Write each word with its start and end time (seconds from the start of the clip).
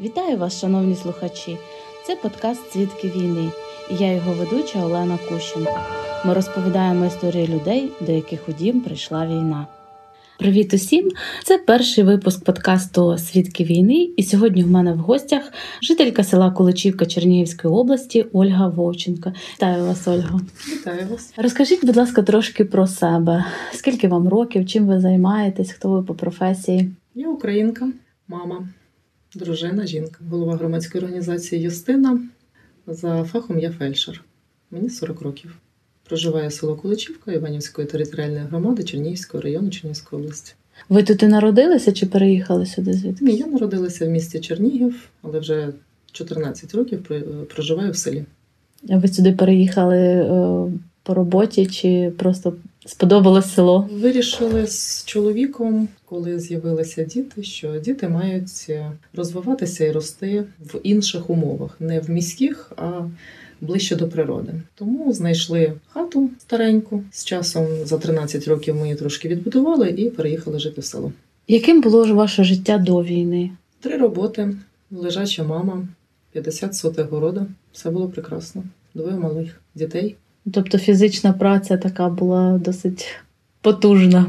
Вітаю 0.00 0.36
вас, 0.36 0.60
шановні 0.60 0.96
слухачі! 0.96 1.58
Це 2.06 2.16
подкаст 2.16 2.72
Свідки 2.72 3.08
війни 3.08 3.50
і 3.90 3.94
я 3.94 4.12
його 4.12 4.32
ведуча 4.32 4.84
Олена 4.84 5.18
Кущенко. 5.28 5.80
Ми 6.26 6.34
розповідаємо 6.34 7.06
історії 7.06 7.48
людей, 7.48 7.90
до 8.00 8.12
яких 8.12 8.48
у 8.48 8.52
дім 8.52 8.80
прийшла 8.80 9.26
війна. 9.26 9.66
Привіт 10.38 10.74
усім! 10.74 11.10
Це 11.44 11.58
перший 11.58 12.04
випуск 12.04 12.44
подкасту 12.44 13.18
Свідки 13.18 13.64
війни. 13.64 14.10
І 14.16 14.22
сьогодні 14.22 14.64
в 14.64 14.70
мене 14.70 14.92
в 14.92 14.98
гостях 14.98 15.52
жителька 15.82 16.24
села 16.24 16.50
Куличівка 16.50 17.06
Чернігівської 17.06 17.74
області 17.74 18.26
Ольга 18.32 18.68
Вовченко. 18.68 19.32
Вітаю 19.54 19.84
вас, 19.84 20.08
Ольга. 20.08 20.40
Вітаю 20.72 21.06
вас. 21.10 21.32
Розкажіть, 21.36 21.86
будь 21.86 21.96
ласка, 21.96 22.22
трошки 22.22 22.64
про 22.64 22.86
себе. 22.86 23.44
Скільки 23.72 24.08
вам 24.08 24.28
років, 24.28 24.66
чим 24.66 24.86
ви 24.86 25.00
займаєтесь, 25.00 25.72
хто 25.72 25.88
ви 25.88 26.02
по 26.02 26.14
професії? 26.14 26.90
Я 27.14 27.28
українка, 27.28 27.88
мама, 28.28 28.68
дружина, 29.34 29.86
жінка, 29.86 30.18
голова 30.30 30.56
громадської 30.56 31.04
організації 31.04 31.62
Юстина. 31.62 32.20
За 32.86 33.24
фахом 33.24 33.58
я 33.58 33.70
фельдшер. 33.70 34.24
Мені 34.70 34.90
40 34.90 35.20
років. 35.20 35.58
Проживаю 36.04 36.50
село 36.50 36.76
Куличівка 36.76 37.32
Іванівської 37.32 37.88
територіальної 37.88 38.44
громади 38.44 38.84
Чернігівського 38.84 39.40
району 39.40 39.70
Чернігівської 39.70 40.22
області. 40.22 40.54
Ви 40.88 41.02
тут 41.02 41.22
і 41.22 41.26
народилися 41.26 41.92
чи 41.92 42.06
переїхали 42.06 42.66
сюди 42.66 42.92
звідки? 42.92 43.24
Ні, 43.24 43.36
я 43.36 43.46
народилася 43.46 44.06
в 44.06 44.08
місті 44.08 44.40
Чернігів, 44.40 45.08
але 45.22 45.38
вже 45.38 45.68
14 46.12 46.74
років 46.74 47.08
проживаю 47.54 47.90
в 47.90 47.96
селі. 47.96 48.24
А 48.90 48.98
ви 48.98 49.08
сюди 49.08 49.32
переїхали 49.32 49.98
е, 49.98 50.28
по 51.02 51.14
роботі 51.14 51.66
чи 51.66 52.12
просто 52.18 52.54
сподобалось 52.88 53.54
село? 53.54 53.88
Вирішили 53.92 54.66
з 54.66 55.04
чоловіком, 55.04 55.88
коли 56.04 56.40
з'явилися 56.40 57.04
діти, 57.04 57.42
що 57.42 57.78
діти 57.78 58.08
мають 58.08 58.66
е, 58.68 58.92
розвиватися 59.14 59.84
і 59.84 59.92
рости 59.92 60.44
в 60.60 60.80
інших 60.82 61.30
умовах, 61.30 61.76
не 61.80 62.00
в 62.00 62.10
міських, 62.10 62.72
а 62.76 63.02
ближче 63.60 63.96
до 63.96 64.08
природи. 64.08 64.52
Тому 64.74 65.12
знайшли 65.12 65.72
хату 65.88 66.30
стареньку. 66.38 67.02
З 67.12 67.24
часом 67.24 67.66
за 67.84 67.98
13 67.98 68.48
років 68.48 68.74
ми 68.76 68.82
її 68.82 68.94
трошки 68.94 69.28
відбудували 69.28 69.88
і 69.88 70.10
переїхали 70.10 70.58
жити 70.58 70.80
в 70.80 70.84
село. 70.84 71.12
Яким 71.48 71.80
було 71.80 72.04
ж 72.04 72.12
ваше 72.12 72.44
життя 72.44 72.78
до 72.78 73.02
війни? 73.02 73.50
Три 73.80 73.96
роботи, 73.96 74.56
лежача 74.90 75.44
мама, 75.44 75.88
50 76.32 76.74
сотих 76.74 77.10
города. 77.10 77.46
Все 77.72 77.90
було 77.90 78.08
прекрасно. 78.08 78.62
Двоє 78.94 79.16
малих 79.16 79.60
дітей. 79.74 80.16
Тобто 80.52 80.78
фізична 80.78 81.32
праця 81.32 81.76
така 81.76 82.08
була 82.08 82.58
досить 82.58 83.06
потужна. 83.60 84.26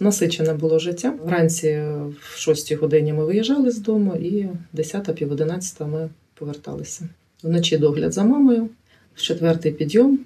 Насичене 0.00 0.54
було 0.54 0.78
життя. 0.78 1.14
Вранці 1.24 1.82
в 2.20 2.38
6 2.38 2.72
годині 2.72 3.12
ми 3.12 3.24
виїжджали 3.24 3.70
з 3.70 3.78
дому, 3.78 4.14
і 4.16 4.48
10 4.72 5.14
пів 5.14 5.32
11 5.32 5.80
ми 5.80 6.08
поверталися. 6.34 7.08
Вночі 7.42 7.78
догляд 7.78 8.12
за 8.12 8.24
мамою, 8.24 8.68
в 9.14 9.20
четвертий 9.20 9.72
підйом, 9.72 10.18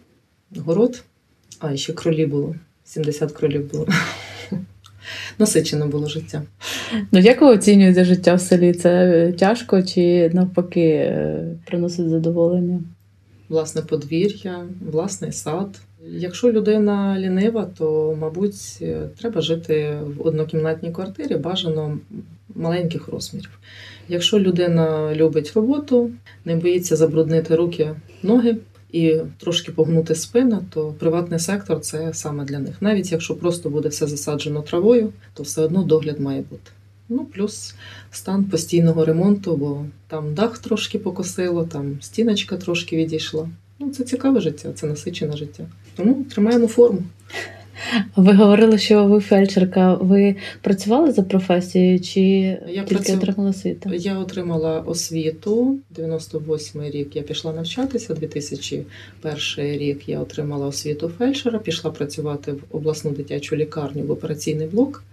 город, 0.57 1.03
а 1.59 1.77
ще 1.77 1.93
кролі 1.93 2.27
було. 2.27 2.55
70 2.85 3.33
кролів 3.33 3.71
було. 3.71 3.87
Насичене 5.39 5.87
було 5.87 6.09
життя. 6.09 6.43
Ну 7.13 7.21
як 7.21 7.41
ви 7.41 7.47
оцінюєте 7.47 8.05
життя 8.05 8.35
в 8.35 8.41
селі? 8.41 8.73
Це 8.73 8.91
е, 8.91 9.33
тяжко 9.33 9.83
чи 9.83 10.31
навпаки 10.35 10.91
е, 10.91 11.45
приносить 11.67 12.09
задоволення? 12.09 12.81
Власне 13.49 13.83
подвір'я, 13.83 14.67
власний 14.91 15.33
сад. 15.33 15.81
Якщо 16.09 16.53
людина 16.53 17.19
лінива, 17.19 17.69
то, 17.79 18.17
мабуть, 18.21 18.83
треба 19.19 19.41
жити 19.41 19.99
в 20.17 20.27
однокімнатній 20.27 20.93
квартирі, 20.93 21.37
бажано 21.37 21.99
маленьких 22.55 23.09
розмірів. 23.09 23.59
Якщо 24.09 24.39
людина 24.39 25.15
любить 25.15 25.53
роботу, 25.55 26.11
не 26.45 26.57
боїться 26.57 26.97
забруднити 26.97 27.57
руки, 27.57 27.95
ноги 28.23 28.57
і 28.93 29.17
трошки 29.39 29.73
погнути 29.73 30.15
спину, 30.15 30.65
то 30.71 30.95
приватний 30.99 31.41
сектор 31.41 31.81
це 31.81 32.11
саме 32.13 32.45
для 32.45 32.59
них. 32.59 32.83
Навіть 32.83 33.13
якщо 33.13 33.35
просто 33.35 33.71
буде 33.71 33.89
все 33.89 34.07
засаджено 34.07 34.63
травою, 34.63 35.13
то 35.35 35.43
все 35.43 35.63
одно 35.63 35.83
догляд 35.83 36.21
має 36.21 36.41
бути. 36.41 36.71
Ну, 37.09 37.25
плюс 37.25 37.75
стан 38.11 38.45
постійного 38.45 39.05
ремонту, 39.05 39.57
бо 39.57 39.85
там 40.09 40.35
дах 40.35 40.59
трошки 40.59 40.99
покосило, 40.99 41.65
там 41.65 41.99
стіночка 42.01 42.57
трошки 42.57 42.97
відійшла. 42.97 43.49
Ну, 43.79 43.91
це 43.91 44.05
цікаве 44.05 44.41
життя, 44.41 44.73
це 44.75 44.87
насичене 44.87 45.37
життя. 45.37 45.65
Тому 45.97 46.25
тримаємо 46.25 46.67
форму. 46.67 47.03
Ви 48.17 48.33
говорили, 48.33 48.79
що 48.79 49.05
ви 49.05 49.21
фельдшерка. 49.21 49.95
Ви 49.95 50.37
працювали 50.63 51.13
за 51.13 51.23
професією 51.23 52.01
чи 52.01 52.21
Я 52.21 52.59
тільки 52.67 52.95
працю- 52.95 53.17
отримали 53.17 53.51
освіту? 53.51 53.91
Я 53.95 54.19
отримала 54.19 54.81
освіту 54.81 55.79
98 55.91 56.83
рік. 56.91 57.17
Я 57.17 57.23
пішла 57.23 57.53
навчатися. 57.53 58.15
2001 58.15 59.79
рік 59.79 60.09
я 60.09 60.21
отримала 60.21 60.67
освіту 60.67 61.09
фельдшера, 61.19 61.59
пішла 61.59 61.91
працювати 61.91 62.53
в 62.53 62.63
обласну 62.71 63.11
дитячу 63.11 63.57
лікарню 63.57 64.03
в 64.03 64.11
операційний 64.11 64.67
блок. 64.67 65.05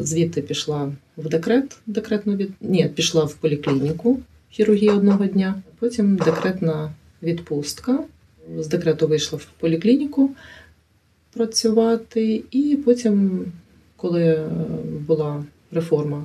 Звідти 0.00 0.42
пішла 0.42 0.92
в 1.16 1.28
декрет, 1.28 1.76
декретну 1.86 2.36
від... 2.36 2.50
Ні, 2.60 2.90
пішла 2.94 3.24
в 3.24 3.34
поліклініку 3.34 4.20
хірургії 4.50 4.90
одного 4.90 5.26
дня. 5.26 5.62
Потім 5.78 6.16
декретна 6.16 6.92
відпустка. 7.22 7.98
З 8.58 8.66
декрету 8.66 9.08
вийшла 9.08 9.38
в 9.38 9.46
поліклініку 9.60 10.30
працювати, 11.34 12.42
і 12.50 12.78
потім, 12.84 13.44
коли 13.96 14.22
е, 14.22 14.48
була 15.06 15.44
реформа 15.72 16.24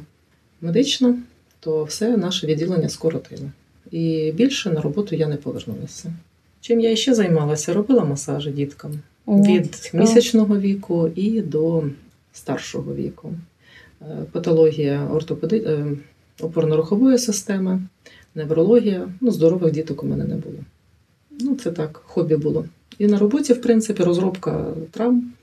медична, 0.61 1.17
то 1.59 1.83
все 1.83 2.17
наше 2.17 2.47
відділення 2.47 2.89
скоротили. 2.89 3.51
І 3.91 4.31
більше 4.35 4.69
на 4.69 4.81
роботу 4.81 5.15
я 5.15 5.27
не 5.27 5.35
повернулася. 5.35 6.13
Чим 6.61 6.79
я 6.79 6.95
ще 6.95 7.13
займалася? 7.13 7.73
Робила 7.73 8.05
масажі 8.05 8.51
діткам 8.51 8.91
О, 9.25 9.41
від 9.41 9.75
цікаво. 9.75 10.03
місячного 10.03 10.59
віку 10.59 11.09
і 11.15 11.41
до 11.41 11.83
старшого 12.33 12.95
віку. 12.95 13.33
Е, 14.01 14.05
Патологія 14.31 15.07
ортопеди... 15.07 15.57
е, 15.57 15.97
опорно-рухової 16.41 17.17
системи, 17.17 17.81
неврологія. 18.35 19.09
Ну, 19.21 19.31
здорових 19.31 19.71
діток 19.73 20.03
у 20.03 20.07
мене 20.07 20.25
не 20.25 20.35
було. 20.35 20.57
Ну, 21.39 21.55
це 21.55 21.71
так, 21.71 22.01
хобі 22.05 22.35
було. 22.35 22.65
І 22.99 23.07
на 23.07 23.19
роботі, 23.19 23.53
в 23.53 23.61
принципі, 23.61 24.03
розробка 24.03 24.73
травм, 24.91 25.33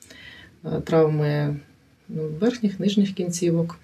е, 0.64 0.80
травми 0.80 1.56
ну, 2.08 2.22
верхніх, 2.40 2.80
нижніх 2.80 3.12
кінцівок. 3.12 3.78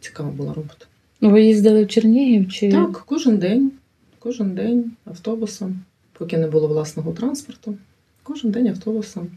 Цікава 0.00 0.30
була 0.30 0.54
робота. 0.54 0.86
Ви 1.20 1.42
їздили 1.42 1.84
в 1.84 1.88
Чернігів 1.88 2.52
чи 2.52 2.70
Так, 2.70 3.02
кожен 3.06 3.36
день, 3.36 3.72
кожен 4.18 4.54
день 4.54 4.92
автобусом, 5.04 5.80
поки 6.12 6.38
не 6.38 6.46
було 6.46 6.68
власного 6.68 7.12
транспорту, 7.12 7.76
кожен 8.22 8.50
день 8.50 8.66
автобусом 8.66 9.28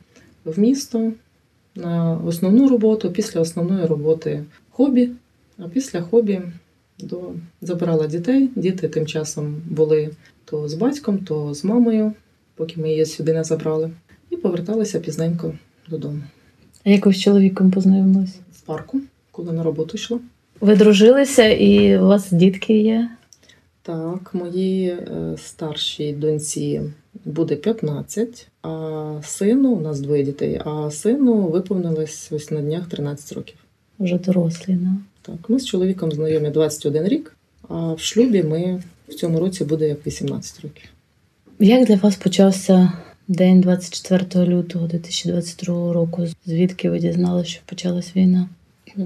в 0.46 0.60
місто 0.60 1.12
на 1.76 2.20
основну 2.26 2.70
роботу, 2.70 3.12
після 3.12 3.42
основної 3.42 3.86
роботи 3.86 4.44
хобі, 4.72 5.10
а 5.58 5.64
після 5.64 6.02
хобі 6.02 6.42
до... 7.00 7.22
забирала 7.62 8.08
дітей. 8.08 8.50
Діти 8.56 8.88
тим 8.88 9.06
часом 9.06 9.56
були 9.70 10.10
то 10.46 10.70
з 10.70 10.74
батьком, 10.74 11.18
то 11.18 11.54
з 11.54 11.64
мамою, 11.64 12.14
поки 12.56 12.82
ми 12.82 12.90
її 12.90 13.06
сюди 13.06 13.34
не 13.34 13.44
забрали, 13.44 13.92
і 14.30 14.38
поверталися 14.38 15.00
пізненько 15.00 15.54
додому. 15.90 16.22
А 16.84 16.90
як 16.90 17.06
ви 17.06 17.14
з 17.14 17.22
чоловіком 17.22 17.72
познайомилися? 17.72 18.40
В 18.52 18.62
парку, 18.62 19.02
коли 19.32 19.52
на 19.52 19.64
роботу 19.64 19.92
йшла. 19.98 20.20
Ви 20.62 20.76
дружилися 20.76 21.50
і 21.50 21.98
у 21.98 22.06
вас 22.06 22.32
дітки 22.32 22.82
є? 22.82 23.10
Так, 23.82 24.34
моїй 24.34 24.88
е, 24.88 25.36
старшій 25.38 26.14
доньці 26.14 26.82
буде 27.26 27.56
15, 27.56 28.48
а 28.62 29.22
сину, 29.24 29.70
у 29.70 29.82
нас 29.82 30.00
двоє 30.00 30.24
дітей, 30.24 30.62
а 30.66 30.92
сину 30.92 31.48
виповнилось 31.48 32.32
ось 32.32 32.52
на 32.52 32.62
днях 32.62 32.88
13 32.88 33.32
років. 33.32 33.56
Вже 34.00 34.18
дорослі, 34.18 34.78
ну. 34.82 34.98
Так, 35.22 35.50
ми 35.50 35.60
з 35.60 35.66
чоловіком 35.66 36.12
знайомі 36.12 36.50
21 36.50 37.08
рік, 37.08 37.38
а 37.70 37.94
в 37.94 38.00
шлюбі 38.00 38.44
ми 38.44 38.84
в 39.08 39.14
цьому 39.14 39.40
році 39.40 39.64
буде 39.64 39.88
як 39.88 40.08
18 40.08 40.62
років. 40.62 40.90
Як 41.60 41.88
для 41.88 41.96
вас 41.96 42.16
почався 42.16 42.92
день 43.28 43.62
24 43.62 44.46
лютого 44.46 44.88
2022 44.88 45.94
року? 45.94 46.28
Звідки 46.46 46.90
ви 46.90 47.00
дізналися, 47.00 47.50
що 47.50 47.62
почалась 47.66 48.16
війна? 48.16 48.50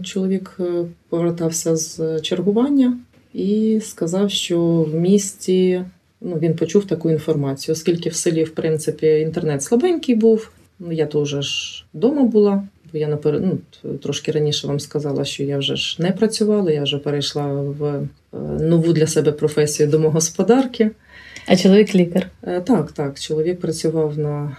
Чоловік 0.04 0.58
е, 0.60 0.86
повертався 1.10 1.76
з 1.76 2.22
чергування 2.22 2.98
і 3.34 3.80
сказав, 3.84 4.32
що 4.32 4.62
в 4.62 4.96
місті 4.96 5.86
ну, 6.22 6.40
він 6.40 6.56
почув 6.56 6.86
таку 6.86 7.12
інформацію, 7.12 7.74
оскільки 7.74 8.10
в 8.10 8.16
селі, 8.16 8.44
в 8.44 8.50
принципі, 8.50 9.08
інтернет 9.08 9.64
слабенький 9.64 10.16
був. 10.16 10.52
Ну, 10.80 10.92
я 10.92 11.06
теж 11.06 11.30
ж 11.30 11.86
вдома 11.94 12.24
була, 12.24 12.64
бо 12.92 12.98
я 12.98 13.08
напер... 13.08 13.42
ну, 13.42 13.58
трошки 13.98 14.32
раніше 14.32 14.68
вам 14.68 14.80
сказала, 14.80 15.26
що 15.26 15.44
я 15.44 15.58
вже 15.58 15.76
ж 15.76 16.02
не 16.02 16.12
працювала, 16.12 16.72
я 16.72 16.84
вже 16.84 16.98
перейшла 16.98 17.48
в 17.54 17.84
е, 17.84 18.08
нову 18.60 18.94
для 18.94 19.08
себе 19.08 19.32
професію 19.32 19.90
домогосподарки. 19.90 20.92
А 21.48 21.56
чоловік 21.56 21.96
лікар. 21.96 22.30
Е, 22.44 22.62
Так, 22.62 22.92
так, 22.92 23.20
чоловік 23.20 23.60
працював 23.60 24.18
на 24.18 24.58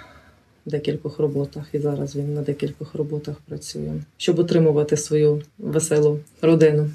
декількох 0.70 1.18
роботах, 1.18 1.64
і 1.72 1.78
зараз 1.78 2.16
він 2.16 2.34
на 2.34 2.42
декількох 2.42 2.94
роботах 2.94 3.36
працює, 3.48 3.92
щоб 4.16 4.38
утримувати 4.38 4.96
свою 4.96 5.42
веселу 5.58 6.18
родину. 6.42 6.90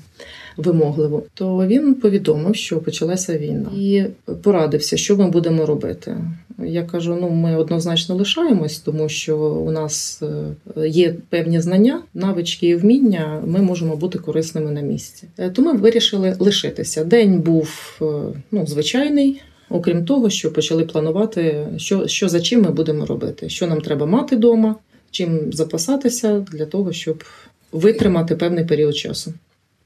Вимогливо, 0.58 1.24
то 1.34 1.68
він 1.68 1.94
повідомив, 1.94 2.56
що 2.56 2.80
почалася 2.80 3.38
війна, 3.38 3.70
і 3.76 4.04
порадився, 4.42 4.98
що 4.98 5.18
ми 5.18 5.30
будемо 5.30 5.66
робити. 5.66 6.18
Я 6.64 6.84
кажу: 6.84 7.18
ну 7.22 7.30
ми 7.30 7.56
однозначно 7.56 8.16
лишаємось, 8.16 8.80
тому 8.80 9.10
що 9.10 9.38
у 9.38 9.72
нас 9.72 10.24
е, 10.78 10.88
є 10.88 11.16
певні 11.30 11.62
знання, 11.62 12.02
навички 12.14 12.68
і 12.68 12.76
вміння. 12.76 13.44
Ми 13.46 13.62
можемо 13.62 13.96
бути 13.96 14.20
корисними 14.20 14.72
на 14.72 14.82
місці. 14.82 15.28
Е, 15.38 15.50
То 15.50 15.62
ми 15.62 15.74
вирішили 15.74 16.36
лишитися. 16.40 17.04
День 17.04 17.40
був 17.40 18.00
е, 18.02 18.06
ну 18.52 18.68
звичайний. 18.68 19.42
Окрім 19.70 20.06
того, 20.06 20.30
що 20.30 20.54
почали 20.54 20.84
планувати, 20.84 21.68
що, 21.78 22.08
що 22.08 22.30
за 22.30 22.42
чим 22.42 22.62
ми 22.62 22.72
будемо 22.72 23.06
робити, 23.06 23.50
що 23.50 23.68
нам 23.68 23.82
треба 23.82 24.06
мати 24.06 24.36
вдома, 24.36 24.76
чим 25.12 25.54
запасатися 25.54 26.40
для 26.40 26.66
того, 26.66 26.92
щоб 26.92 27.24
витримати 27.72 28.36
певний 28.36 28.66
період 28.66 28.96
часу. 28.96 29.34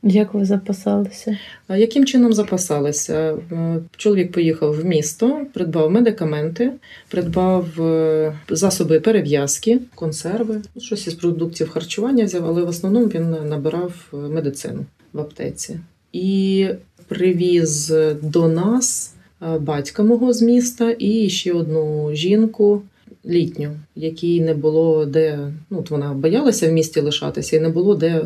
Як 0.04 0.34
ви 0.34 0.46
записалися? 0.46 1.38
А 1.68 1.78
Яким 1.78 2.06
чином 2.06 2.34
запасалися? 2.34 3.38
Е, 3.52 3.80
Чоловік 3.98 4.32
поїхав 4.32 4.82
в 4.82 4.86
місто, 4.86 5.46
придбав 5.54 5.92
медикаменти, 5.92 6.72
придбав 7.10 7.82
е, 7.82 8.34
засоби 8.50 9.00
перев'язки, 9.00 9.80
консерви, 9.96 10.62
щось 10.78 11.08
із 11.08 11.14
продуктів 11.14 11.70
харчування 11.70 12.26
взяв, 12.26 12.46
але 12.46 12.64
в 12.64 12.68
основному 12.68 13.06
він 13.06 13.32
набирав 13.50 13.94
е, 14.14 14.18
медицину 14.18 14.86
в 15.14 15.20
аптеці. 15.20 15.80
І 16.14 16.68
привіз 17.08 17.94
до 18.22 18.48
нас 18.48 19.14
батька 19.42 20.04
мого 20.04 20.34
з 20.34 20.42
міста 20.42 20.96
і 21.00 21.30
ще 21.30 21.54
одну 21.54 22.10
жінку. 22.14 22.82
Літню, 23.26 23.72
якій 23.96 24.42
не 24.42 24.54
було 24.54 25.06
де, 25.06 25.52
ну 25.70 25.80
от 25.80 25.90
вона 25.90 26.14
боялася 26.14 26.70
в 26.70 26.72
місті 26.72 27.00
лишатися, 27.00 27.58
і 27.58 27.60
не 27.60 27.70
було 27.70 27.96
де 27.96 28.22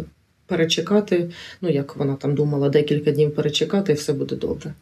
перечекати 0.47 1.29
ну 1.61 1.69
як 1.69 1.95
вона 1.95 2.15
там 2.15 2.35
думала, 2.35 2.69
декілька 2.69 3.11
днів 3.11 3.35
перечекати, 3.35 3.91
і 3.91 3.95
все 3.95 4.13
буде 4.13 4.35
добре. 4.35 4.73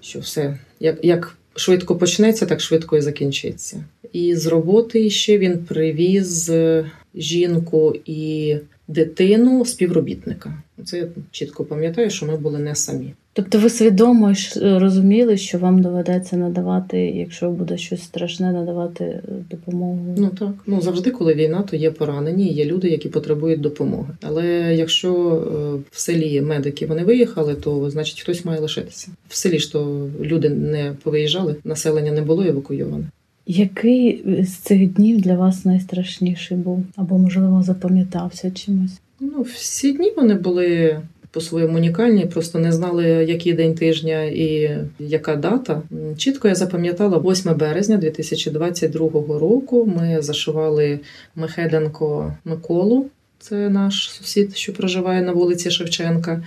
Що 0.00 0.18
все 0.18 0.58
як, 0.80 1.04
як 1.04 1.36
швидко 1.56 1.96
почнеться, 1.96 2.46
так 2.46 2.60
швидко 2.60 2.96
і 2.96 3.00
закінчиться. 3.00 3.84
І 4.12 4.36
з 4.36 4.46
роботи 4.46 5.10
ще 5.10 5.38
він 5.38 5.58
привіз 5.58 6.50
е, 6.50 6.90
жінку 7.14 7.96
і 8.06 8.56
дитину 8.88 9.64
співробітника. 9.64 10.62
Це 10.84 10.98
я 10.98 11.08
чітко 11.30 11.64
пам'ятаю, 11.64 12.10
що 12.10 12.26
ми 12.26 12.36
були 12.36 12.58
не 12.58 12.74
самі. 12.74 13.14
Тобто 13.36 13.58
ви 13.58 13.70
свідомо 13.70 14.34
розуміли, 14.62 15.36
що 15.36 15.58
вам 15.58 15.82
доведеться 15.82 16.36
надавати, 16.36 16.98
якщо 16.98 17.50
буде 17.50 17.78
щось 17.78 18.02
страшне, 18.02 18.52
надавати 18.52 19.04
е, 19.04 19.22
допомогу? 19.50 20.14
Ну 20.16 20.30
так, 20.38 20.52
ну 20.66 20.80
завжди, 20.80 21.10
коли 21.10 21.34
війна, 21.34 21.62
то 21.62 21.76
є 21.76 21.90
поранені, 21.90 22.48
є 22.48 22.64
люди, 22.64 22.88
які 22.88 23.08
потребують 23.08 23.60
допомоги. 23.60 24.14
Але 24.22 24.46
якщо 24.74 25.12
е, 25.12 25.84
в 25.90 26.00
селі 26.00 26.40
медики 26.40 26.86
вони 26.86 27.04
виїхали, 27.04 27.54
то 27.54 27.90
значить 27.90 28.20
хтось 28.20 28.44
має 28.44 28.60
лишитися. 28.60 29.08
В 29.28 29.36
селі 29.36 29.58
ж 29.58 29.72
то 29.72 30.08
люди 30.20 30.48
не 30.48 30.92
повиїжджали, 31.02 31.56
населення 31.64 32.12
не 32.12 32.22
було 32.22 32.42
евакуйоване. 32.42 33.04
Який 33.46 34.24
з 34.44 34.54
цих 34.54 34.92
днів 34.92 35.20
для 35.20 35.34
вас 35.34 35.64
найстрашніший 35.64 36.56
був? 36.56 36.84
Або, 36.96 37.18
можливо, 37.18 37.62
запам'ятався 37.62 38.50
чимось? 38.50 39.00
Ну, 39.20 39.42
всі 39.42 39.92
дні 39.92 40.12
вони 40.16 40.34
були 40.34 41.00
по-своєму 41.30 41.76
унікальні, 41.76 42.26
просто 42.26 42.58
не 42.58 42.72
знали, 42.72 43.04
який 43.04 43.52
день 43.52 43.74
тижня 43.74 44.22
і 44.22 44.78
яка 44.98 45.36
дата. 45.36 45.82
Чітко 46.16 46.48
я 46.48 46.54
запам'ятала 46.54 47.18
8 47.18 47.54
березня 47.54 47.96
2022 47.96 49.08
року. 49.38 49.92
Ми 49.96 50.22
зашивали 50.22 51.00
Мехеденко 51.34 52.34
Миколу, 52.44 53.06
це 53.38 53.70
наш 53.70 54.10
сусід, 54.10 54.56
що 54.56 54.72
проживає 54.72 55.22
на 55.22 55.32
вулиці 55.32 55.70
Шевченка, 55.70 56.42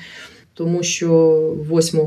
тому 0.53 0.83
що 0.83 1.37
8 1.71 1.99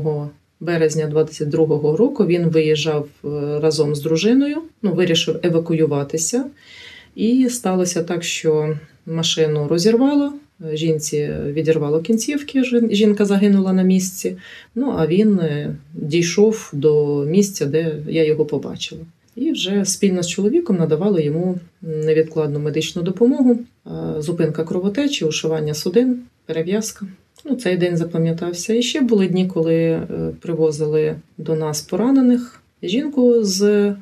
березня 0.63 1.07
22 1.07 1.97
року 1.97 2.25
він 2.25 2.47
виїжджав 2.47 3.07
е, 3.25 3.27
разом 3.59 3.95
з 3.95 4.01
дружиною, 4.01 4.57
ну, 4.81 4.93
вирішив 4.93 5.39
евакуюватися. 5.43 6.45
І 7.15 7.49
сталося 7.49 8.03
так, 8.03 8.23
що 8.23 8.77
машину 9.05 9.67
розірвало, 9.67 10.33
жінці 10.73 11.29
відірвало 11.45 12.01
кінцівки, 12.01 12.63
жінка 12.91 13.25
загинула 13.25 13.73
на 13.73 13.83
місці. 13.83 14.37
Ну 14.75 14.95
а 14.97 15.07
він 15.07 15.39
е, 15.39 15.75
дійшов 15.93 16.69
до 16.73 17.23
місця, 17.25 17.65
де 17.65 17.95
я 18.07 18.25
його 18.25 18.45
побачила. 18.45 19.01
І 19.35 19.51
вже 19.51 19.85
спільно 19.85 20.23
з 20.23 20.27
чоловіком 20.27 20.77
надавали 20.77 21.23
йому 21.23 21.59
невідкладну 21.81 22.59
медичну 22.59 23.01
допомогу, 23.01 23.59
е, 23.85 24.21
зупинка 24.21 24.63
кровотечі, 24.63 25.25
ушивання 25.25 25.73
судин, 25.73 26.19
перев'язка. 26.45 27.05
Ну, 27.45 27.55
цей 27.55 27.77
день 27.77 27.97
запам'ятався. 27.97 28.73
І 28.73 28.81
ще 28.81 29.01
були 29.01 29.27
дні, 29.27 29.47
коли 29.47 29.75
е, 29.75 30.07
привозили 30.41 31.15
до 31.37 31.55
нас 31.55 31.81
поранених 31.81 32.61
жінку 32.83 33.43
з 33.43 33.93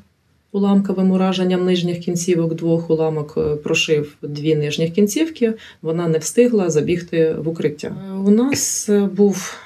уламковим 0.51 1.11
ураженням 1.11 1.65
нижніх 1.65 1.99
кінцівок. 1.99 2.55
Двох 2.55 2.89
уламок 2.89 3.33
е, 3.37 3.55
прошив 3.55 4.15
дві 4.21 4.55
нижніх 4.55 4.91
кінцівки. 4.93 5.53
Вона 5.81 6.07
не 6.07 6.17
встигла 6.17 6.69
забігти 6.69 7.33
в 7.33 7.47
укриття. 7.47 7.95
Е, 8.09 8.13
У 8.13 8.29
нас 8.29 8.89
був 9.13 9.57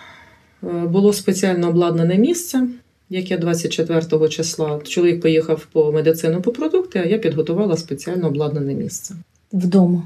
було 0.62 1.14
спеціально 1.14 1.70
обладнане 1.70 2.18
місце. 2.18 2.68
Яке 3.10 3.38
24 3.38 4.30
числа 4.30 4.80
чоловік 4.84 5.22
поїхав 5.22 5.68
по 5.72 5.92
медицину 5.92 6.42
по 6.42 6.52
продукти, 6.52 7.02
а 7.06 7.08
я 7.08 7.18
підготувала 7.18 7.78
спеціально 7.78 8.28
обладнане 8.28 8.74
місце 8.74 9.16
Вдома. 9.54 10.04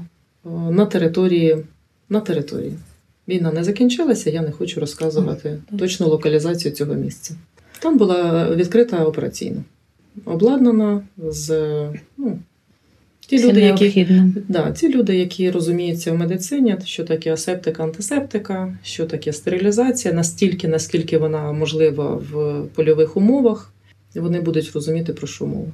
На 0.70 0.86
території. 0.86 1.56
На 2.08 2.20
території. 2.20 2.72
Війна 3.30 3.52
не 3.52 3.64
закінчилася, 3.64 4.30
я 4.30 4.42
не 4.42 4.52
хочу 4.52 4.80
розказувати 4.80 5.58
точну 5.78 6.08
локалізацію 6.08 6.74
цього 6.74 6.94
місця. 6.94 7.34
Там 7.78 7.98
була 7.98 8.50
відкрита 8.54 9.04
операційна, 9.04 9.64
обладнана 10.24 11.02
з 11.18 11.50
ну, 12.16 12.38
ті 13.20 13.44
люди, 13.48 13.60
які. 13.60 14.06
Да, 14.48 14.72
ті 14.72 14.88
люди, 14.88 15.16
які 15.16 15.50
розуміються 15.50 16.12
в 16.12 16.16
медицині, 16.16 16.76
що 16.84 17.04
таке 17.04 17.32
асептика, 17.32 17.84
антисептика, 17.84 18.78
що 18.82 19.06
таке 19.06 19.32
стерилізація, 19.32 20.14
настільки, 20.14 20.68
наскільки 20.68 21.18
вона 21.18 21.52
можлива 21.52 22.14
в 22.14 22.62
польових 22.74 23.16
умовах, 23.16 23.72
вони 24.14 24.40
будуть 24.40 24.72
розуміти, 24.72 25.12
про 25.12 25.26
що 25.26 25.46
мова. 25.46 25.72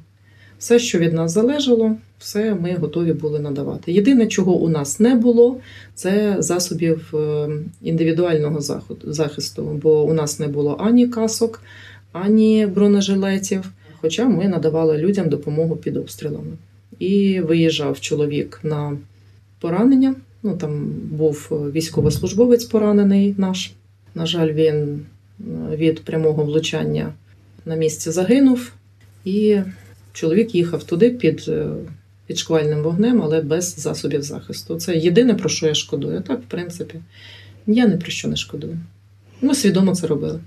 Все, 0.59 0.79
що 0.79 0.99
від 0.99 1.13
нас 1.13 1.31
залежало, 1.31 1.95
все 2.19 2.55
ми 2.55 2.75
готові 2.75 3.13
були 3.13 3.39
надавати. 3.39 3.91
Єдине, 3.91 4.27
чого 4.27 4.55
у 4.55 4.69
нас 4.69 4.99
не 4.99 5.15
було, 5.15 5.59
це 5.95 6.35
засобів 6.39 7.13
е, 7.15 7.49
індивідуального 7.81 8.61
захисту, 9.03 9.79
бо 9.83 10.03
у 10.03 10.13
нас 10.13 10.39
не 10.39 10.47
було 10.47 10.77
ані 10.79 11.07
касок, 11.07 11.61
ані 12.11 12.67
бронежилетів. 12.75 13.71
Хоча 14.01 14.25
ми 14.29 14.47
надавали 14.47 14.97
людям 14.97 15.29
допомогу 15.29 15.75
під 15.75 15.97
обстрілами. 15.97 16.51
І 16.99 17.41
виїжджав 17.41 17.99
чоловік 17.99 18.59
на 18.63 18.97
поранення. 19.59 20.15
Ну 20.43 20.57
там 20.57 20.85
був 21.11 21.47
військовослужбовець 21.73 22.65
поранений 22.65 23.35
наш. 23.37 23.71
На 24.15 24.25
жаль, 24.25 24.53
він 24.53 25.05
е, 25.39 25.75
від 25.75 25.99
прямого 25.99 26.43
влучання 26.43 27.13
на 27.65 27.75
місці 27.75 28.11
загинув, 28.11 28.71
і 29.25 29.57
чоловік 30.17 30.55
їхав 30.55 30.83
туди 30.83 31.09
під, 31.09 31.45
е, 31.47 31.67
під 32.27 32.37
шквальним 32.37 32.83
вогнем, 32.83 33.21
але 33.21 33.41
без 33.41 33.75
засобів 33.77 34.21
захисту. 34.21 34.75
Це 34.75 34.97
єдине, 34.97 35.33
про 35.33 35.49
що 35.49 35.67
я 35.67 35.73
шкодую. 35.73 36.21
Так, 36.21 36.39
в 36.39 36.45
принципі, 36.47 36.95
я 37.67 37.87
ні 37.87 37.97
про 37.97 38.11
що 38.11 38.27
не 38.27 38.35
шкодую. 38.35 38.77
Ми 39.41 39.55
свідомо 39.55 39.95
це 39.95 40.07
робили. 40.07 40.39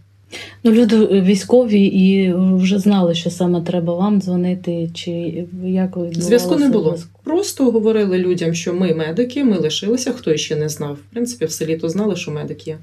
Ну, 0.65 0.73
люди 0.73 0.97
військові 1.21 1.81
і 1.81 2.35
вже 2.37 2.79
знали, 2.79 3.15
що 3.15 3.31
саме 3.31 3.61
треба 3.61 3.95
вам 3.95 4.21
дзвонити, 4.21 4.91
чи 4.95 5.45
як 5.65 5.99
Зв'язку 6.13 6.57
не 6.57 6.69
було. 6.69 6.99
Просто 7.25 7.71
говорили 7.71 8.19
людям, 8.19 8.55
що 8.55 8.75
ми 8.75 8.95
медики, 8.95 9.45
ми 9.45 9.59
лишилися, 9.59 10.13
хто 10.13 10.37
ще 10.37 10.57
не 10.57 10.69
знав. 10.69 10.95
В 10.95 11.13
принципі, 11.13 11.45
в 11.45 11.51
селі 11.51 11.77
то 11.77 11.89
знали, 11.89 12.17
що 12.17 12.31
медик 12.31 12.67
є. 12.67 12.79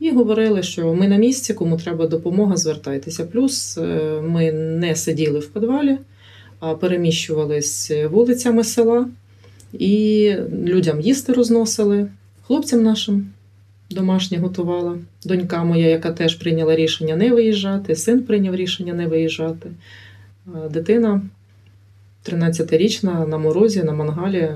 І 0.00 0.10
говорили, 0.10 0.62
що 0.62 0.94
ми 0.94 1.08
на 1.08 1.16
місці, 1.16 1.54
кому 1.54 1.76
треба 1.76 2.06
допомога, 2.06 2.56
звертайтеся. 2.56 3.24
Плюс 3.24 3.78
е, 3.78 3.82
ми 4.22 4.52
не 4.52 4.96
сиділи 4.96 5.38
в 5.38 5.46
підвалі, 5.46 5.98
переміщувались 6.80 7.92
вулицями 8.10 8.64
села 8.64 9.06
і 9.72 10.34
людям 10.64 11.00
їсти 11.00 11.32
розносили, 11.32 12.08
хлопцям 12.46 12.82
нашим 12.82 13.26
домашнє 13.90 14.38
готувала. 14.38 14.98
Донька 15.24 15.64
моя, 15.64 15.88
яка 15.88 16.12
теж 16.12 16.34
прийняла 16.34 16.76
рішення 16.76 17.16
не 17.16 17.30
виїжджати, 17.30 17.96
син 17.96 18.22
прийняв 18.22 18.54
рішення 18.54 18.94
не 18.94 19.06
виїжджати. 19.06 19.70
Дитина 20.70 21.22
13-річна 22.30 23.28
на 23.28 23.38
морозі, 23.38 23.82
на 23.82 23.92
мангалі 23.92 24.50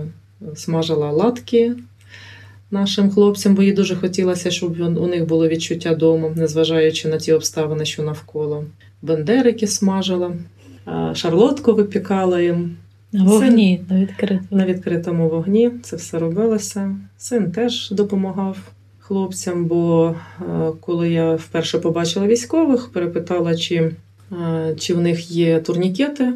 смажила 0.54 1.10
латки 1.10 1.72
нашим 2.70 3.10
хлопцям, 3.10 3.54
бо 3.54 3.62
їй 3.62 3.72
дуже 3.72 3.96
хотілося, 3.96 4.50
щоб 4.50 4.80
у 4.80 5.06
них 5.06 5.26
було 5.26 5.48
відчуття 5.48 5.94
дому, 5.94 6.32
незважаючи 6.36 7.08
на 7.08 7.16
ті 7.16 7.32
обставини, 7.32 7.84
що 7.84 8.02
навколо. 8.02 8.64
Бендерики 9.02 9.66
смажила, 9.66 10.32
шарлотку 11.14 11.75
випікала 11.75 12.40
їм. 12.40 12.76
На 13.12 13.25
вогні, 13.25 13.85
на 13.90 14.00
відкритому. 14.00 14.47
на 14.50 14.66
відкритому 14.66 15.28
вогні 15.28 15.71
це 15.83 15.97
все 15.97 16.19
робилося. 16.19 16.97
Син 17.19 17.50
теж 17.52 17.90
допомагав 17.90 18.57
хлопцям, 18.99 19.64
бо 19.64 20.14
е, 20.40 20.45
коли 20.81 21.11
я 21.11 21.35
вперше 21.35 21.78
побачила 21.78 22.26
військових, 22.26 22.88
перепитала, 22.93 23.57
чи, 23.57 23.93
е, 24.33 24.75
чи 24.78 24.95
в 24.95 25.00
них 25.00 25.31
є 25.31 25.61
турнікети. 25.61 26.33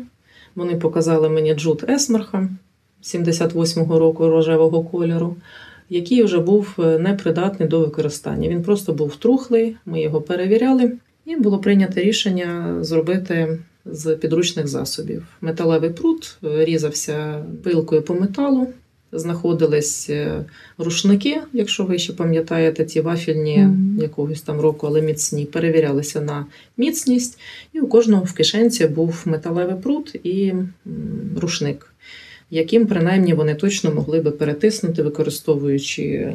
Вони 0.55 0.77
показали 0.77 1.29
мені 1.29 1.55
джгут 1.55 1.91
Есмарха 1.91 2.49
78-го 3.03 3.99
року 3.99 4.29
рожевого 4.29 4.85
кольору, 4.85 5.37
який 5.91 6.23
вже 6.23 6.39
був 6.39 6.75
е, 6.79 6.99
непридатний 6.99 7.69
до 7.69 7.81
використання. 7.81 8.49
Він 8.49 8.63
просто 8.63 8.93
був 8.93 9.17
трухлий, 9.17 9.77
ми 9.87 10.01
його 10.01 10.21
перевіряли, 10.21 10.93
і 11.27 11.37
було 11.37 11.59
прийнято 11.59 12.01
рішення 12.01 12.77
зробити 12.85 13.59
з 13.85 14.15
підручних 14.15 14.69
засобів. 14.69 15.27
Металевий 15.41 15.91
прут 15.91 16.37
е, 16.45 16.65
різався 16.65 17.45
пилкою 17.63 18.03
по 18.03 18.15
металу. 18.15 18.69
Знаходились 19.13 20.11
е, 20.11 20.45
рушники, 20.79 21.41
якщо 21.53 21.85
ви 21.85 21.99
ще 21.99 22.13
пам'ятаєте, 22.13 22.85
ті 22.85 23.01
вафельні 23.01 23.59
Мгм. 23.59 23.99
якогось 24.03 24.43
там 24.43 24.61
року, 24.61 24.87
але 24.87 25.03
міцні, 25.03 25.45
перевірялися 25.45 26.21
на 26.21 26.47
міцність, 26.77 27.39
і 27.73 27.81
у 27.81 27.87
кожного 27.87 28.25
в 28.25 28.33
кишенці 28.33 28.87
був 28.87 29.23
металевий 29.25 29.77
прут 29.77 30.17
і 30.25 30.53
рушник, 31.37 31.95
яким 32.51 32.87
принаймні 32.87 33.35
вони 33.35 33.55
точно 33.55 33.91
могли 33.95 34.21
би 34.21 34.31
перетиснути, 34.31 35.03
використовуючи 35.03 36.35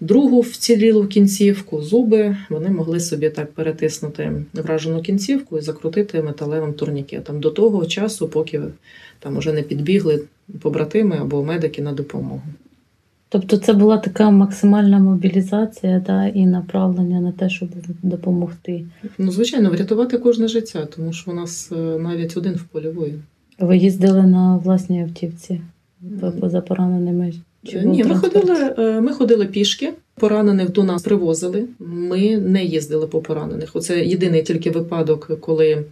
другу 0.00 0.40
вцілілу 0.40 1.06
кінцівку, 1.06 1.82
зуби, 1.82 2.36
вони 2.50 2.68
могли 2.68 3.00
собі 3.00 3.30
так 3.30 3.52
перетиснути 3.52 4.32
вражену 4.54 5.02
кінцівку 5.02 5.58
і 5.58 5.60
закрутити 5.60 6.22
металевим 6.22 6.72
турнікетом 6.72 7.40
до 7.40 7.50
того 7.50 7.86
часу, 7.86 8.28
поки 8.28 8.60
там 9.20 9.36
уже 9.36 9.52
не 9.52 9.62
підбігли 9.62 10.22
побратими 10.60 11.16
або 11.20 11.44
медики 11.44 11.82
на 11.82 11.92
допомогу. 11.92 12.42
Тобто 13.28 13.56
це 13.56 13.72
була 13.72 13.98
така 13.98 14.30
максимальна 14.30 14.98
мобілізація 14.98 16.02
да, 16.06 16.26
і 16.26 16.46
направлення 16.46 17.20
на 17.20 17.32
те, 17.32 17.50
щоб 17.50 17.68
допомогти. 18.02 18.84
Ну, 19.18 19.30
звичайно, 19.30 19.70
врятувати 19.70 20.18
кожне 20.18 20.48
життя, 20.48 20.86
тому 20.96 21.12
що 21.12 21.30
у 21.30 21.34
нас 21.34 21.72
е, 21.72 21.76
навіть 21.98 22.36
один 22.36 22.54
в 22.54 22.62
полі 22.64 22.88
воїн. 22.88 23.22
Ви 23.58 23.76
їздили 23.76 24.22
на 24.22 24.56
власній 24.56 25.02
автівці 25.02 25.60
по- 26.40 26.48
за 26.50 26.60
пораненими? 26.60 27.32
Ні, 27.74 28.04
ми 28.04 28.14
ходили, 28.14 28.74
е, 28.78 29.00
ми 29.00 29.12
ходили 29.12 29.46
пішки. 29.46 29.92
Поранених 30.18 30.72
до 30.72 30.84
нас 30.84 31.02
привозили. 31.02 31.64
Ми 31.78 32.36
не 32.36 32.64
їздили 32.64 33.06
по 33.06 33.20
поранених. 33.20 33.70
Оце 33.72 34.04
єдиний 34.04 34.42
тільки 34.42 34.70
випадок, 34.70 35.30
коли 35.40 35.68
е, 35.68 35.82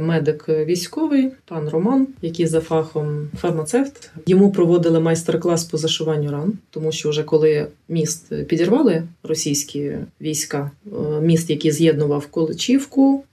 медик 0.00 0.48
військовий, 0.48 1.30
пан 1.44 1.68
Роман, 1.68 2.06
який 2.22 2.46
за 2.46 2.60
фахом 2.60 3.28
фармацевт, 3.40 4.10
йому 4.26 4.52
проводили 4.52 5.00
майстер-клас 5.00 5.64
по 5.64 5.78
зашиванню 5.78 6.30
ран, 6.30 6.52
тому 6.70 6.92
що 6.92 7.10
вже 7.10 7.22
коли 7.22 7.66
міст 7.88 8.46
підірвали 8.46 9.02
російські 9.22 9.92
війська, 10.20 10.70
е, 10.86 11.20
міст, 11.20 11.50
який 11.50 11.70
з'єднував 11.70 12.26
Количівку. 12.26 13.24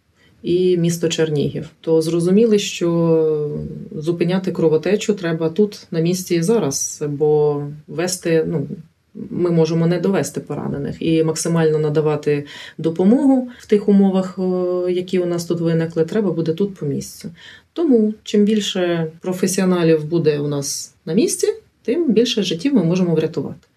І 0.44 0.78
місто 0.78 1.10
Чернігів, 1.10 1.70
то 1.82 2.02
зрозуміли, 2.02 2.60
що 2.60 3.60
зупиняти 3.92 4.52
кровотечу 4.52 5.14
треба 5.14 5.50
тут 5.50 5.88
на 5.92 6.00
місці 6.00 6.42
зараз, 6.42 7.04
бо 7.08 7.64
вести 7.88 8.46
ну 8.48 8.68
ми 9.14 9.52
можемо 9.52 9.88
не 9.88 10.00
довести 10.00 10.40
поранених 10.40 10.96
і 11.00 11.24
максимально 11.24 11.80
надавати 11.80 12.46
допомогу 12.78 13.50
в 13.60 13.66
тих 13.66 13.90
умовах, 13.90 14.40
е, 14.40 14.92
які 14.92 15.20
у 15.20 15.26
нас 15.26 15.46
тут 15.46 15.60
виникли, 15.60 16.06
треба 16.06 16.32
буде 16.32 16.54
тут 16.54 16.76
по 16.76 16.86
місцю. 16.86 17.30
Тому 17.74 18.14
чим 18.24 18.46
більше 18.46 19.12
професіоналів 19.22 20.06
буде 20.06 20.40
у 20.40 20.48
нас 20.48 20.94
на 21.06 21.14
місці, 21.14 21.48
тим 21.84 22.12
більше 22.12 22.44
життів 22.44 22.74
ми 22.74 22.84
можемо 22.84 23.16
врятувати. 23.16 23.68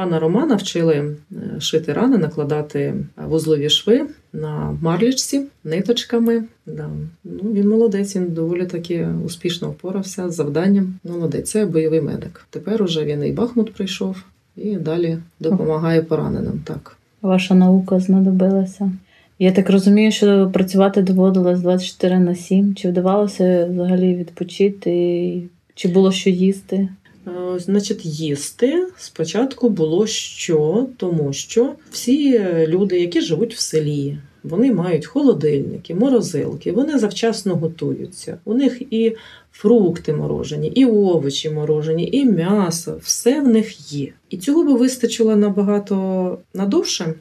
Пана 0.00 0.18
Романа 0.18 0.56
вчили 0.56 0.94
е, 0.94 1.60
шити 1.60 1.92
рани, 1.92 2.18
накладати 2.18 2.94
вузлові 3.26 3.70
шви 3.70 4.06
на 4.32 4.78
марлічці, 4.82 5.42
ниточками. 5.64 6.44
Да. 6.66 6.88
Ну, 7.24 7.52
він 7.52 7.68
молодець, 7.68 8.16
він 8.16 8.26
доволі 8.26 8.66
таки 8.66 9.08
успішно 9.24 9.70
впорався 9.70 10.30
з 10.30 10.34
завданням. 10.34 10.94
Молодець, 11.04 11.50
це 11.50 11.66
бойовий 11.66 12.00
медик. 12.00 12.46
Тепер 12.50 12.82
уже 12.82 13.04
він 13.04 13.24
і 13.24 13.32
Бахмут 13.32 13.74
прийшов, 13.74 14.16
і 14.56 14.76
далі 14.76 15.18
допомагає 15.40 16.02
пораненим. 16.02 16.60
Так. 16.64 16.96
Ваша 17.22 17.54
наука 17.54 18.00
знадобилася. 18.00 18.92
Я 19.38 19.52
так 19.52 19.70
розумію, 19.70 20.12
що 20.12 20.50
працювати 20.52 21.02
доводилось 21.02 21.60
24 21.60 22.18
на 22.18 22.34
7. 22.34 22.74
Чи 22.74 22.88
вдавалося 22.88 23.68
взагалі 23.70 24.14
відпочити? 24.14 25.42
Чи 25.74 25.88
було 25.88 26.12
що 26.12 26.30
їсти? 26.30 26.88
Е, 27.30 27.58
Значить, 27.58 28.04
їсти 28.04 28.86
спочатку 28.96 29.68
було 29.68 30.06
що, 30.06 30.86
тому 30.96 31.32
що 31.32 31.74
всі 31.90 32.40
люди, 32.66 33.00
які 33.00 33.20
живуть 33.20 33.54
в 33.54 33.58
селі, 33.58 34.16
вони 34.42 34.72
мають 34.72 35.06
холодильники, 35.06 35.94
морозилки, 35.94 36.72
вони 36.72 36.98
завчасно 36.98 37.56
готуються. 37.56 38.38
У 38.44 38.54
них 38.54 38.82
і 38.90 39.16
фрукти 39.52 40.12
морожені, 40.12 40.68
і 40.68 40.84
овочі 40.84 41.50
морожені, 41.50 42.08
і 42.12 42.24
м'ясо, 42.24 42.96
все 43.02 43.40
в 43.40 43.48
них 43.48 43.92
є. 43.92 44.12
І 44.30 44.36
цього 44.36 44.64
би 44.64 44.74
вистачило 44.74 45.36
набагато 45.36 46.38
надовше, 46.54 47.14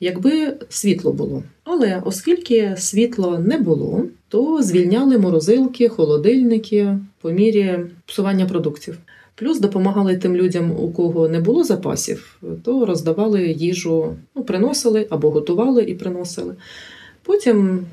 якби 0.00 0.56
світло 0.68 1.12
було. 1.12 1.42
Але 1.64 2.02
оскільки 2.04 2.74
світла 2.78 3.38
не 3.38 3.58
було, 3.58 4.04
то 4.28 4.62
звільняли 4.62 5.18
морозилки, 5.18 5.88
холодильники 5.88 6.98
по 7.20 7.30
мірі 7.30 7.78
псування 8.06 8.46
продуктів. 8.46 8.98
Плюс 9.38 9.60
допомагали 9.60 10.16
тим 10.16 10.36
людям, 10.36 10.70
у 10.70 10.90
кого 10.90 11.28
не 11.28 11.40
було 11.40 11.64
запасів, 11.64 12.40
то 12.64 12.86
роздавали 12.86 13.46
їжу, 13.46 14.16
ну, 14.34 14.44
приносили 14.44 15.06
або 15.10 15.30
готували 15.30 15.82
і 15.82 15.94
приносили. 15.94 16.54
Потім 17.22 17.86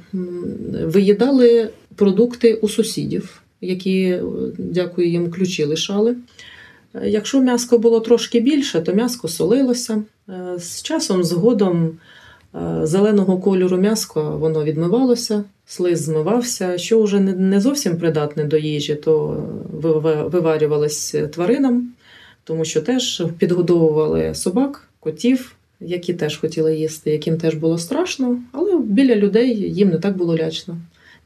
виїдали 0.83 1.69
продукти 1.95 2.53
у 2.53 2.69
сусідів, 2.69 3.41
які, 3.61 4.01
е, 4.01 4.23
дякую 4.57 5.09
їм, 5.09 5.31
ключі 5.31 5.63
лишали. 5.63 6.15
Е, 6.93 7.09
Якщо 7.09 7.41
м'яско 7.41 7.77
було 7.77 7.99
трошки 7.99 8.39
більше, 8.39 8.81
то 8.81 8.93
м'яско 8.93 9.27
солилося. 9.27 10.03
Е, 10.29 10.59
З 10.59 10.81
часом, 10.81 11.23
згодом 11.23 11.97
зеленого 12.83 13.37
кольору 13.37 13.77
м'яско 13.77 14.37
воно 14.39 14.63
відмивалося, 14.63 15.43
слиз 15.65 16.01
змивався. 16.01 16.77
Що 16.77 17.03
вже 17.03 17.19
не- 17.19 17.59
зовсім 17.61 17.97
придатне 17.97 18.43
до 18.43 18.57
їжі, 18.57 18.95
то 18.95 19.43
вива- 19.81 20.27
виварювалось 20.29 21.15
тваринам, 21.33 21.89
тому 22.43 22.65
що 22.65 22.81
теж 22.81 23.23
підгодовували 23.37 24.35
собак, 24.35 24.87
котів, 24.99 25.55
які 25.79 26.13
теж 26.13 26.37
хотіли 26.37 26.75
їсти, 26.77 27.11
яким 27.11 27.37
теж 27.37 27.55
було 27.55 27.77
страшно, 27.77 28.37
але 28.51 28.77
біля 28.77 29.15
людей 29.15 29.73
їм 29.73 29.89
не 29.89 29.99
так 29.99 30.17
було 30.17 30.37
лячно. 30.37 30.77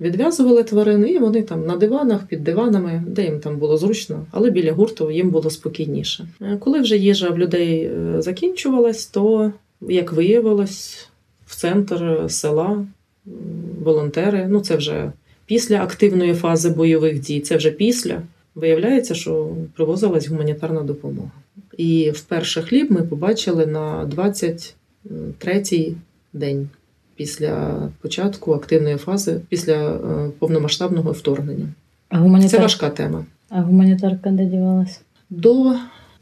Відв'язували 0.02 0.64
тварини, 0.64 1.10
і 1.12 1.18
вони 1.20 1.42
там 1.42 1.66
на 1.66 1.76
диванах, 1.78 2.28
під 2.28 2.44
диванами, 2.44 3.04
де 3.08 3.24
їм 3.24 3.40
там 3.40 3.58
було 3.58 3.78
зручно, 3.78 4.26
але 4.32 4.50
біля 4.50 4.72
гурту 4.74 5.12
їм 5.12 5.30
було 5.30 5.50
спокійніше. 5.50 6.28
Е, 6.42 6.58
Коли 6.60 6.80
вже 6.82 6.98
їжа 6.98 7.30
в 7.30 7.40
людей 7.40 7.80
е, 7.84 8.22
закінчувалась, 8.22 9.06
то, 9.06 9.52
як 9.82 10.14
виявилось, 10.14 11.07
в 11.48 11.56
центр 11.56 12.26
села 12.30 12.86
волонтери, 13.84 14.48
ну 14.50 14.60
це 14.60 14.76
вже 14.76 15.12
після 15.46 15.82
активної 15.84 16.34
фази 16.34 16.70
бойових 16.70 17.20
дій, 17.20 17.40
це 17.40 17.58
вже 17.58 17.72
після. 17.72 18.22
Виявляється, 18.56 19.16
що 19.16 19.50
привозилась 19.76 20.28
гуманітарна 20.28 20.82
допомога. 20.82 21.32
І 21.78 22.12
вперше 22.12 22.62
хліб 22.62 22.92
ми 22.92 23.02
побачили 23.02 23.66
на 23.66 24.06
23-й 24.06 25.96
день 26.34 26.70
після 27.16 27.76
початку 28.02 28.54
активної 28.54 28.98
фази, 28.98 29.42
після 29.50 29.74
е, 29.74 30.32
повномасштабного 30.40 31.12
вторгнення. 31.12 31.68
А 32.10 32.48
Це 32.48 32.60
важка 32.60 32.90
тема. 32.90 33.26
а 33.50 33.62
гуманітарка 33.62 34.30
де 34.30 34.46
дівалася? 34.46 35.00
До 35.30 35.76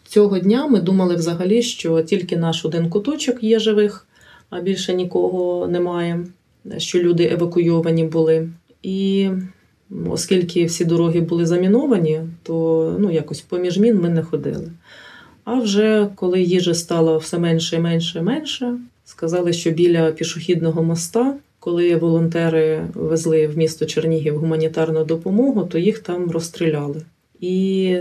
цього 0.04 0.40
дня 0.40 0.68
ми 0.68 0.82
думали 0.82 1.16
взагалі, 1.16 1.62
що 1.62 2.02
тільки 2.02 2.38
наш 2.38 2.66
один 2.66 2.90
куточок 2.90 3.44
є 3.44 3.60
живих, 3.60 4.05
а 4.58 4.62
більше 4.62 4.94
нікого 4.94 5.68
немає, 5.68 6.26
що 6.78 7.00
люди 7.00 7.30
евакуйовані 7.32 8.04
були. 8.04 8.50
І 8.84 9.30
оскільки 10.10 10.66
всі 10.66 10.86
дороги 10.86 11.22
були 11.22 11.46
заміновані, 11.46 12.22
то 12.44 12.96
ну, 13.00 13.12
якось 13.12 13.42
поміж 13.42 13.78
мін 13.78 14.00
ми 14.02 14.10
не 14.10 14.24
ходили. 14.24 14.72
А 15.44 15.60
вже 15.60 16.08
коли 16.16 16.42
їжі 16.42 16.74
стало 16.74 17.18
все 17.18 17.40
менше 17.40 17.76
і 17.76 17.80
менше 17.80 18.20
і 18.20 18.22
менше, 18.22 18.78
сказали, 19.06 19.54
що 19.54 19.72
біля 19.72 20.12
пішохідного 20.12 20.84
моста, 20.84 21.36
коли 21.60 21.96
волонтери 21.96 22.88
везли 22.94 23.48
в 23.48 23.58
місто 23.58 23.86
Чернігів 23.86 24.38
гуманітарну 24.38 25.06
допомогу, 25.06 25.64
то 25.64 25.78
їх 25.78 26.00
там 26.00 26.32
розстріляли. 26.32 27.02
І 27.40 27.98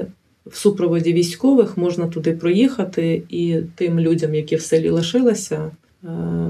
в 0.47 0.57
супроводі 0.57 1.13
військових 1.13 1.77
можна 1.77 2.07
туди 2.07 2.33
проїхати 2.33 3.23
і 3.29 3.57
тим 3.75 4.01
людям, 4.01 4.35
які 4.35 4.57
в 4.57 4.63
селі 4.63 4.89
лишилися, 4.89 5.71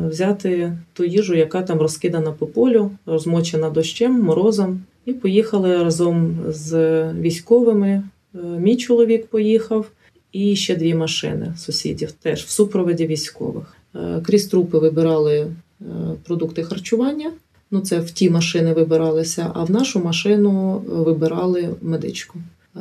взяти 0.09 0.79
ту 0.93 1.05
їжу, 1.05 1.35
яка 1.35 1.63
там 1.63 1.79
розкидана 1.79 2.33
по 2.33 2.47
полю, 2.47 2.91
розмочена 3.07 3.71
дощем, 3.71 4.23
морозом, 4.23 4.81
і 5.07 5.13
поїхали 5.13 5.83
разом 5.83 6.39
з 6.49 7.03
військовими 7.13 7.89
е, 8.35 8.39
мій 8.39 8.77
чоловік 8.77 9.27
поїхав, 9.27 9.87
і 10.33 10.57
ще 10.57 10.77
дві 10.77 10.95
машини 10.95 11.55
сусідів, 11.59 12.13
теж 12.13 12.45
в 12.45 12.49
супроводі 12.49 13.07
військових. 13.07 13.77
Е, 13.95 14.21
Крізь 14.27 14.47
трупи 14.47 14.79
вибирали 14.79 15.39
е, 15.41 15.85
продукти 16.25 16.63
харчування. 16.63 17.33
Ну, 17.71 17.81
це 17.81 18.01
в 18.01 18.11
ті 18.11 18.31
машини 18.31 18.73
вибиралися, 18.73 19.51
а 19.55 19.65
в 19.65 19.71
нашу 19.71 20.01
машину 20.01 20.77
е, 20.77 20.93
вибирали 20.93 21.69
медичку. 21.83 22.39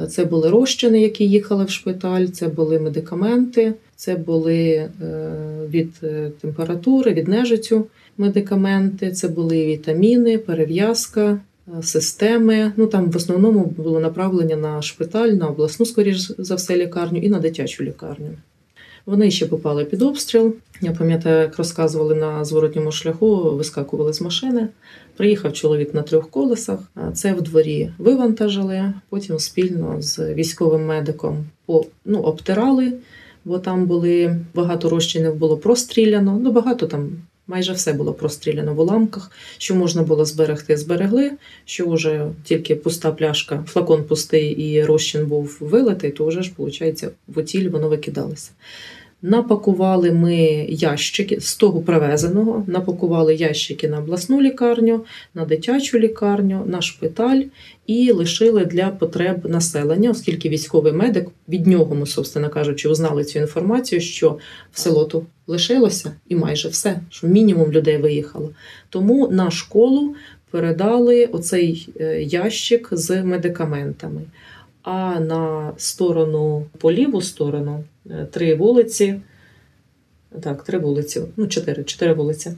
Це 0.09 0.25
були 0.25 0.50
розчини, 0.50 1.01
які 1.01 1.27
їхали 1.27 1.65
в 1.65 1.69
шпиталь, 1.69 2.25
це 2.25 2.47
були 2.47 2.79
медикаменти, 2.79 3.73
це 3.95 4.15
були 4.15 4.59
е, 4.62 4.89
від 5.69 5.93
е, 6.03 6.31
температури, 6.41 7.13
від 7.13 7.27
нежиттю 7.27 7.88
медикаменти, 8.17 9.12
це 9.12 9.27
були 9.27 9.65
вітаміни, 9.65 10.38
перев'язка, 10.38 11.39
е, 11.79 11.83
системи. 11.83 12.71
Ну 12.77 12.88
там 12.88 13.12
в 13.12 13.15
основному 13.15 13.65
було 13.77 14.00
направлення 14.00 14.55
на 14.55 14.81
шпиталь, 14.81 15.29
на 15.29 15.47
обласну, 15.47 15.85
скоріш 15.85 16.31
за 16.38 16.55
все, 16.55 16.77
лікарню 16.77 17.19
і 17.19 17.29
на 17.29 17.39
дитячу 17.39 17.83
лікарню. 17.83 18.29
Вони 19.05 19.31
ще 19.31 19.45
попали 19.45 19.86
під 19.86 20.01
обстріл. 20.01 20.55
Я 20.81 20.91
пам'ятаю, 20.91 21.41
як 21.41 21.57
розказували 21.57 22.15
на 22.15 22.45
зворотньому 22.45 22.91
шляху, 22.91 23.36
вискакували 23.36 24.13
з 24.13 24.22
машини. 24.22 24.67
Приїхав 25.17 25.53
чоловік 25.53 25.93
на 25.93 26.01
трьох 26.01 26.29
колесах. 26.29 26.79
Це 27.13 27.33
в 27.33 27.41
дворі 27.41 27.91
вивантажили. 27.98 28.93
Потім 29.10 29.39
спільно 29.39 30.01
з 30.01 30.33
військовим 30.33 30.86
медиком 30.86 31.45
по, 31.65 31.86
ну, 32.05 32.19
обтирали, 32.19 32.93
бо 33.45 33.60
там 33.60 33.86
були 33.86 34.39
багато 34.55 34.89
розчинів 34.89 35.36
було 35.36 35.57
простріляно. 35.57 36.39
Ну, 36.43 36.51
багато 36.51 36.88
там, 36.88 37.12
майже 37.47 37.73
все 37.73 37.93
було 37.93 38.13
простріляно 38.13 38.73
в 38.73 38.79
уламках. 38.79 39.31
Що 39.57 39.75
можна 39.75 40.03
було 40.03 40.25
зберегти, 40.25 40.77
зберегли. 40.77 41.31
Що 41.65 41.89
вже 41.89 42.27
тільки 42.43 42.75
пуста 42.75 43.12
пляшка, 43.12 43.63
флакон 43.67 44.03
пустий 44.03 44.51
і 44.51 44.83
розчин 44.83 45.25
був 45.25 45.57
вилитий, 45.59 46.12
то 46.12 46.25
вже 46.25 46.41
ж, 46.41 46.51
виходить, 46.57 47.03
в 47.27 47.39
отіль 47.39 47.69
воно 47.69 47.89
викидалося. 47.89 48.51
Напакували 49.25 50.12
ми 50.12 50.36
ящики 50.70 51.39
з 51.42 51.56
того 51.56 51.82
привезеного, 51.82 52.63
напакували 52.68 53.36
ящики 53.36 53.88
на 53.88 54.00
обласну 54.00 54.42
лікарню, 54.42 55.06
на 55.34 55.46
дитячу 55.46 56.00
лікарню, 56.00 56.63
на 56.65 56.82
шпиталь 56.82 57.42
і 57.88 58.12
лишили 58.12 58.65
для 58.65 58.89
потреб 58.89 59.50
населення, 59.50 60.12
оскільки 60.12 60.50
військовий 60.50 60.94
медик 60.94 61.27
від 61.50 61.68
нього, 61.68 61.96
ми, 61.96 62.06
собственно 62.06 62.50
кажучи, 62.50 62.89
узнали 62.89 63.24
цю 63.24 63.39
інформацію, 63.39 64.01
що 64.01 64.38
в 64.72 64.80
село 64.80 65.24
лишилося 65.48 66.12
і 66.30 66.36
майже 66.36 66.70
все, 66.70 67.00
що 67.10 67.27
мінімум 67.27 67.72
людей 67.72 67.98
виїхало. 67.98 68.50
Тому 68.89 69.27
на 69.27 69.51
школу 69.51 70.15
передали 70.51 71.25
оцей 71.25 71.89
е, 72.00 72.24
ящик 72.24 72.89
з 72.92 73.24
медикаментами. 73.24 74.22
А 74.83 75.19
на 75.19 75.73
сторону, 75.77 76.65
по 76.77 76.91
ліву 76.91 77.21
сторону, 77.21 77.83
е, 78.09 78.27
три 78.31 78.55
вулиці, 78.55 79.21
так, 80.41 80.63
три 80.63 80.79
вулиці, 80.79 81.21
ну, 81.37 81.47
чотири, 81.47 81.83
чотири 81.83 82.13
вулиці. 82.13 82.51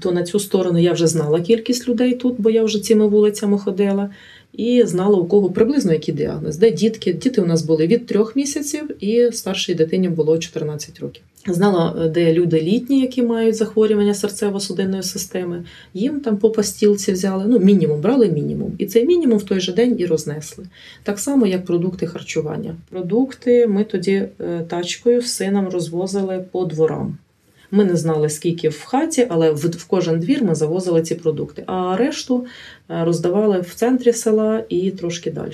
То 0.00 0.12
на 0.12 0.22
цю 0.22 0.40
сторону 0.40 0.78
я 0.78 0.92
вже 0.92 1.06
знала 1.06 1.40
кількість 1.40 1.88
людей 1.88 2.14
тут, 2.14 2.34
бо 2.38 2.50
я 2.50 2.64
вже 2.64 2.80
цими 2.80 3.06
вулицями 3.06 3.58
ходила, 3.58 4.10
і 4.56 4.82
знала, 4.86 5.16
у 5.18 5.26
кого 5.26 5.50
приблизно 5.50 5.92
який 5.92 6.14
діагноз. 6.14 6.56
Де 6.56 6.70
дітки? 6.70 7.12
Діти 7.12 7.40
у 7.40 7.46
нас 7.46 7.62
були 7.62 7.86
від 7.86 8.06
трьох 8.06 8.36
місяців, 8.36 9.04
і 9.04 9.32
старшій 9.32 9.74
дитині 9.74 10.08
було 10.08 10.38
14 10.38 11.00
років. 11.00 11.22
Знала, 11.48 12.08
де 12.08 12.32
люди 12.32 12.60
літні, 12.60 13.00
які 13.00 13.22
мають 13.22 13.56
захворювання 13.56 14.12
серцево-судинної 14.12 15.02
системи. 15.02 15.64
Їм 15.94 16.20
там 16.20 16.36
по 16.36 16.50
постілці 16.50 17.12
взяли, 17.12 17.44
ну, 17.46 17.58
мінімум, 17.58 18.00
брали 18.00 18.28
мінімум. 18.28 18.72
І 18.78 18.86
цей 18.86 19.06
мінімум 19.06 19.38
в 19.38 19.42
той 19.42 19.60
же 19.60 19.72
день 19.72 19.96
і 19.98 20.06
рознесли. 20.06 20.64
Так 21.02 21.18
само, 21.18 21.46
як 21.46 21.64
продукти 21.64 22.06
харчування. 22.06 22.76
Продукти 22.90 23.66
ми 23.66 23.84
тоді 23.84 24.12
е, 24.12 24.30
тачкою 24.68 25.20
з 25.20 25.26
сином 25.26 25.68
розвозили 25.68 26.44
по 26.52 26.64
дворам. 26.64 27.18
Ми 27.74 27.84
не 27.84 27.96
знали, 27.96 28.28
скільки 28.28 28.68
в 28.68 28.84
хаті, 28.84 29.26
але 29.30 29.50
в, 29.50 29.84
кожен 29.84 30.20
двір 30.20 30.44
ми 30.44 30.54
завозили 30.54 31.02
ці 31.02 31.14
продукти. 31.14 31.64
А 31.66 31.96
решту 31.96 32.46
е, 32.90 33.04
роздавали 33.04 33.60
в 33.60 33.74
центрі 33.74 34.12
села 34.12 34.64
і 34.68 34.90
трошки 34.90 35.30
далі. 35.30 35.52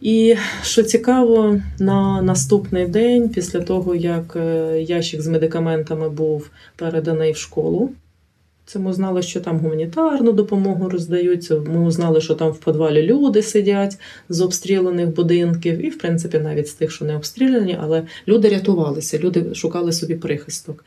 І 0.00 0.36
що 0.62 0.82
цікаво, 0.82 1.60
на 1.78 2.22
наступний 2.22 2.86
день, 2.86 3.28
після 3.28 3.60
того, 3.60 3.94
як 3.94 4.36
е, 4.36 4.80
ящик 4.82 5.22
з 5.22 5.26
медикаментами 5.26 6.08
був 6.08 6.50
переданий 6.76 7.32
в 7.32 7.36
школу, 7.36 7.90
це 8.68 8.78
ми 8.78 8.92
знали, 8.92 9.22
що 9.22 9.40
там 9.40 9.58
гуманітарну 9.58 10.32
допомогу 10.32 10.88
роздаються. 10.88 11.56
Ми 11.56 11.86
узнали, 11.86 12.20
що 12.20 12.34
там 12.34 12.50
в 12.50 12.58
підвалі 12.58 13.02
люди 13.02 13.42
сидять 13.42 13.98
з 14.28 14.40
обстріляних 14.40 15.08
будинків, 15.08 15.84
і, 15.86 15.88
в 15.88 15.98
принципі, 15.98 16.38
навіть 16.38 16.68
з 16.68 16.72
тих, 16.72 16.90
що 16.90 17.04
не 17.04 17.16
обстріляні, 17.16 17.78
але 17.80 18.02
люди 18.28 18.48
рятувалися, 18.48 19.18
люди 19.18 19.54
шукали 19.54 19.92
собі 19.92 20.14
прихисток. 20.14 20.84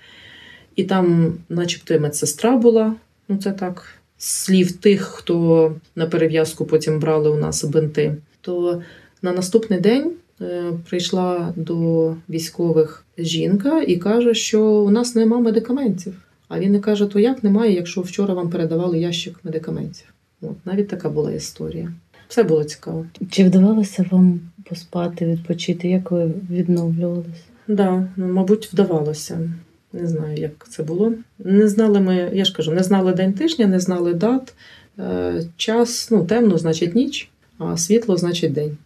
І 0.76 0.84
там, 0.84 1.34
начебто, 1.50 2.00
медсестра 2.00 2.58
була, 2.58 2.96
ну 3.30 3.38
це 3.38 3.52
так, 3.52 3.86
слів 4.18 4.72
тих, 4.72 5.02
хто 5.02 5.76
на 5.96 6.06
перев'язку 6.06 6.66
потім 6.66 7.00
брали 7.00 7.30
у 7.30 7.38
нас 7.38 7.64
бинти. 7.64 8.16
То 8.42 8.82
на 9.22 9.32
наступний 9.32 9.80
день 9.80 10.12
е, 10.42 10.64
прийшла 10.90 11.54
до 11.56 12.14
військових 12.30 13.06
жінка 13.18 13.82
і 13.82 13.98
каже, 13.98 14.34
що 14.34 14.62
у 14.64 14.90
нас 14.90 15.16
нема 15.16 15.40
медикаментів. 15.40 16.14
А 16.54 16.60
він 16.60 16.76
і 16.76 16.80
каже: 16.80 17.06
то 17.06 17.20
як 17.20 17.44
немає, 17.44 17.76
якщо 17.76 18.02
вчора 18.02 18.34
вам 18.34 18.50
передавали 18.50 19.00
ящик 19.00 19.36
медикаментів? 19.44 20.14
От 20.42 20.66
навіть 20.66 20.88
така 20.88 21.10
була 21.10 21.32
історія. 21.32 21.94
Все 22.28 22.44
було 22.44 22.64
цікаво. 22.64 23.06
Чи 23.30 23.44
вдавалося 23.44 24.06
вам 24.12 24.40
поспати, 24.64 25.26
відпочити? 25.26 25.90
Як 25.90 26.12
ви 26.12 26.32
відновлювалися? 26.50 27.44
Да, 27.68 28.08
ну, 28.16 28.28
мабуть, 28.28 28.74
вдавалося. 28.74 29.52
Не 29.94 30.08
знаю, 30.08 30.38
як 30.38 30.68
це 30.70 30.84
було. 30.84 31.14
Не 31.40 31.68
знали 31.68 32.00
ми, 32.00 32.32
я 32.34 32.46
ж 32.46 32.54
кажу, 32.54 32.72
не 32.72 32.84
знали 32.84 33.14
день 33.14 33.34
тижня, 33.34 33.68
не 33.68 33.80
знали 33.80 34.14
дат. 34.14 34.54
Е, 35.00 35.44
Час, 35.58 36.12
ну, 36.12 36.26
темно, 36.26 36.58
значить 36.58 36.96
ніч, 36.96 37.30
а 37.58 37.78
світло 37.78 38.18
значить 38.18 38.54
день. 38.54 38.78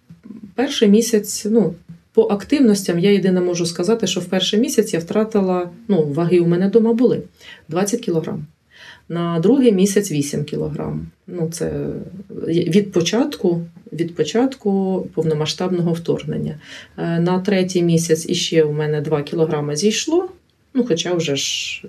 Перший 0.55 0.87
місяць, 0.87 1.47
ну, 1.49 1.73
по 2.15 2.21
активностям 2.21 2.99
я 2.99 3.11
єдине 3.11 3.41
можу 3.41 3.65
сказати, 3.65 4.07
що 4.07 4.19
в 4.19 4.25
перший 4.25 4.59
місяць 4.59 4.93
я 4.93 4.99
втратила, 4.99 5.69
ну, 5.87 6.03
ваги 6.03 6.39
у 6.39 6.47
мене 6.47 6.67
вдома 6.67 6.93
були 6.93 7.21
20 7.67 7.99
кілограм. 7.99 8.45
На 9.09 9.39
другий 9.39 9.71
місяць 9.71 10.11
8 10.11 10.43
кілограм. 10.43 11.07
Ну, 11.27 11.49
це 11.51 11.85
від 12.47 12.91
початку, 12.91 13.61
від 13.93 14.15
початку 14.15 15.01
повномасштабного 15.13 15.93
вторгнення. 15.93 16.59
Е, 16.97 17.19
На 17.19 17.39
третій 17.39 17.83
місяць 17.83 18.29
іще 18.29 18.63
у 18.63 18.71
мене 18.71 19.01
2 19.01 19.21
кілограми 19.21 19.75
зійшло. 19.75 20.29
Ну, 20.77 20.85
хоча 20.87 21.13
вже 21.13 21.35
ж 21.35 21.81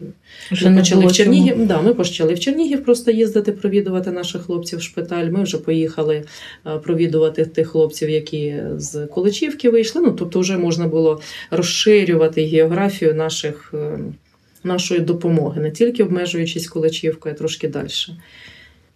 Вже 0.51 0.71
ми 0.71 0.79
почали 0.79 1.07
в 1.07 1.13
Чернігів. 1.13 1.53
чому. 1.53 1.67
Да, 1.67 1.83
ми 1.83 1.95
почали 1.95 2.35
в 2.35 2.41
Чернігів 2.41 2.85
просто 2.85 3.11
їздити, 3.11 3.53
провідувати 3.53 4.11
наших 4.11 4.43
хлопців 4.43 4.79
в 4.79 4.83
шпиталь. 4.83 5.31
Ми 5.31 5.43
вже 5.43 5.59
поїхали 5.59 6.25
е, 6.67 6.79
провідувати 6.79 7.45
тих 7.45 7.69
хлопців, 7.69 8.11
які 8.11 8.55
з 8.77 9.07
Количівки 9.07 9.71
вийшли. 9.71 10.03
Ну, 10.03 10.13
тобто, 10.13 10.41
вже 10.41 10.57
можна 10.57 10.89
було 10.89 11.21
розширювати 11.51 12.47
географію 12.47 13.15
наших, 13.15 13.75
е, 13.75 13.99
нашої 14.65 15.01
допомоги, 15.01 15.61
не 15.61 15.71
тільки 15.71 16.05
обмежуючись 16.05 16.69
Количівкою, 16.69 17.35
а 17.35 17.39
трошки 17.39 17.69
далі. 17.69 17.89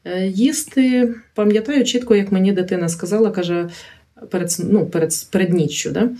Е, 0.05 0.27
Їсти, 0.27 1.15
пам'ятаю 1.35 1.85
чітко, 1.85 2.17
як 2.17 2.33
мені 2.33 2.53
дитина 2.53 2.89
сказала, 2.89 3.31
каже 3.31 3.69
перед, 4.31 4.57
ну, 4.71 4.87
перед, 4.87 5.13
перед 5.31 5.53
ніччю, 5.53 5.91
да? 5.91 6.11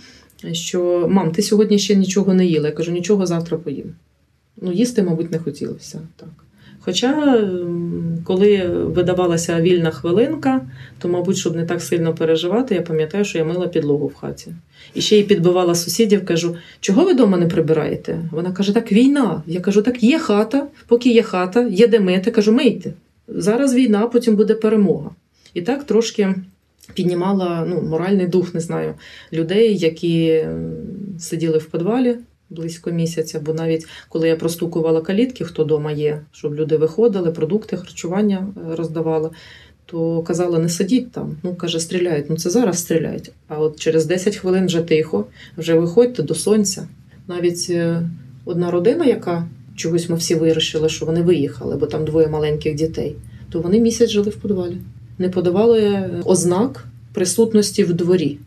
Що 0.51 1.07
мам, 1.09 1.31
ти 1.31 1.41
сьогодні 1.41 1.79
ще 1.79 1.95
нічого 1.95 2.33
не 2.33 2.45
їла. 2.45 2.67
Я 2.67 2.73
кажу, 2.73 2.91
нічого 2.91 3.25
завтра 3.25 3.57
поїм. 3.57 3.95
Ну, 4.61 4.71
їсти, 4.71 5.03
мабуть, 5.03 5.31
не 5.31 5.39
хотілося. 5.39 5.99
Так. 6.15 6.29
Хоча, 6.79 7.37
ем, 7.37 8.17
коли 8.23 8.67
видавалася 8.67 9.61
вільна 9.61 9.91
хвилинка, 9.91 10.61
то, 10.99 11.09
мабуть, 11.09 11.37
щоб 11.37 11.55
не 11.55 11.65
так 11.65 11.81
сильно 11.81 12.13
переживати, 12.13 12.75
я 12.75 12.81
пам'ятаю, 12.81 13.25
що 13.25 13.37
я 13.37 13.45
мила 13.45 13.67
підлогу 13.67 14.07
в 14.07 14.15
хаті. 14.15 14.53
І 14.93 15.01
ще 15.01 15.19
й 15.19 15.23
підбивала 15.23 15.75
сусідів, 15.75 16.25
кажу, 16.25 16.55
чого 16.79 17.05
ви 17.05 17.13
вдома 17.13 17.37
не 17.37 17.47
прибираєте? 17.47 18.19
Вона 18.31 18.51
каже, 18.51 18.73
так 18.73 18.91
війна. 18.91 19.43
Я 19.47 19.59
кажу, 19.59 19.81
так 19.81 20.03
є 20.03 20.19
хата, 20.19 20.67
поки 20.87 21.09
є 21.09 21.23
хата, 21.23 21.67
є 21.67 21.87
де 21.87 21.99
мити. 21.99 22.31
Кажу, 22.31 22.51
мийте. 22.51 22.93
Зараз 23.27 23.73
війна, 23.75 24.07
потім 24.07 24.35
буде 24.35 24.53
перемога. 24.53 25.09
І 25.53 25.61
так 25.61 25.83
трошки 25.83 26.35
піднімала 26.93 27.65
ну, 27.67 27.81
моральний 27.81 28.27
дух, 28.27 28.53
не 28.53 28.59
знаю, 28.59 28.93
людей, 29.33 29.77
які 29.77 30.45
сиділи 31.19 31.57
в 31.57 31.65
підвалі 31.65 32.17
близько 32.51 32.91
місяця, 32.91 33.39
бо 33.39 33.53
навіть 33.53 33.87
коли 34.09 34.27
я 34.27 34.35
простукувала 34.35 35.01
калітки, 35.01 35.45
хто 35.45 35.63
вдома 35.63 35.91
є, 35.91 36.21
щоб 36.31 36.55
люди 36.55 36.77
виходили, 36.77 37.31
продукти, 37.31 37.77
харчування 37.77 38.47
е, 38.57 38.75
роздавала, 38.75 39.29
то 39.85 40.21
казала, 40.21 40.59
не 40.59 40.69
сидіть 40.69 41.11
там. 41.11 41.37
Ну, 41.43 41.55
каже, 41.55 41.79
стріляють. 41.79 42.29
Ну 42.29 42.37
це 42.37 42.49
зараз 42.49 42.79
стріляють. 42.79 43.31
А 43.47 43.59
от 43.59 43.79
через 43.79 44.05
10 44.05 44.35
хвилин 44.35 44.65
вже 44.65 44.81
тихо, 44.81 45.25
вже 45.57 45.73
виходьте 45.73 46.23
до 46.23 46.35
сонця. 46.35 46.87
Навіть 47.27 47.67
е, 47.69 48.09
одна 48.45 48.71
родина, 48.71 49.05
яка 49.05 49.47
чогось 49.75 50.09
ми 50.09 50.15
всі 50.15 50.35
вирішили, 50.35 50.89
що 50.89 51.05
вони 51.05 51.21
виїхали, 51.21 51.75
бо 51.75 51.85
там 51.85 52.05
двоє 52.05 52.27
маленьких 52.27 52.75
дітей, 52.75 53.15
то 53.49 53.59
вони 53.59 53.79
місяць 53.79 54.09
жили 54.09 54.29
в 54.29 54.35
підвалі. 54.35 54.77
Не 55.21 55.29
подавали 55.29 55.83
е, 55.83 56.09
ознак 56.25 56.87
присутності 57.13 57.83
в 57.83 57.93
дворі. 57.93 58.37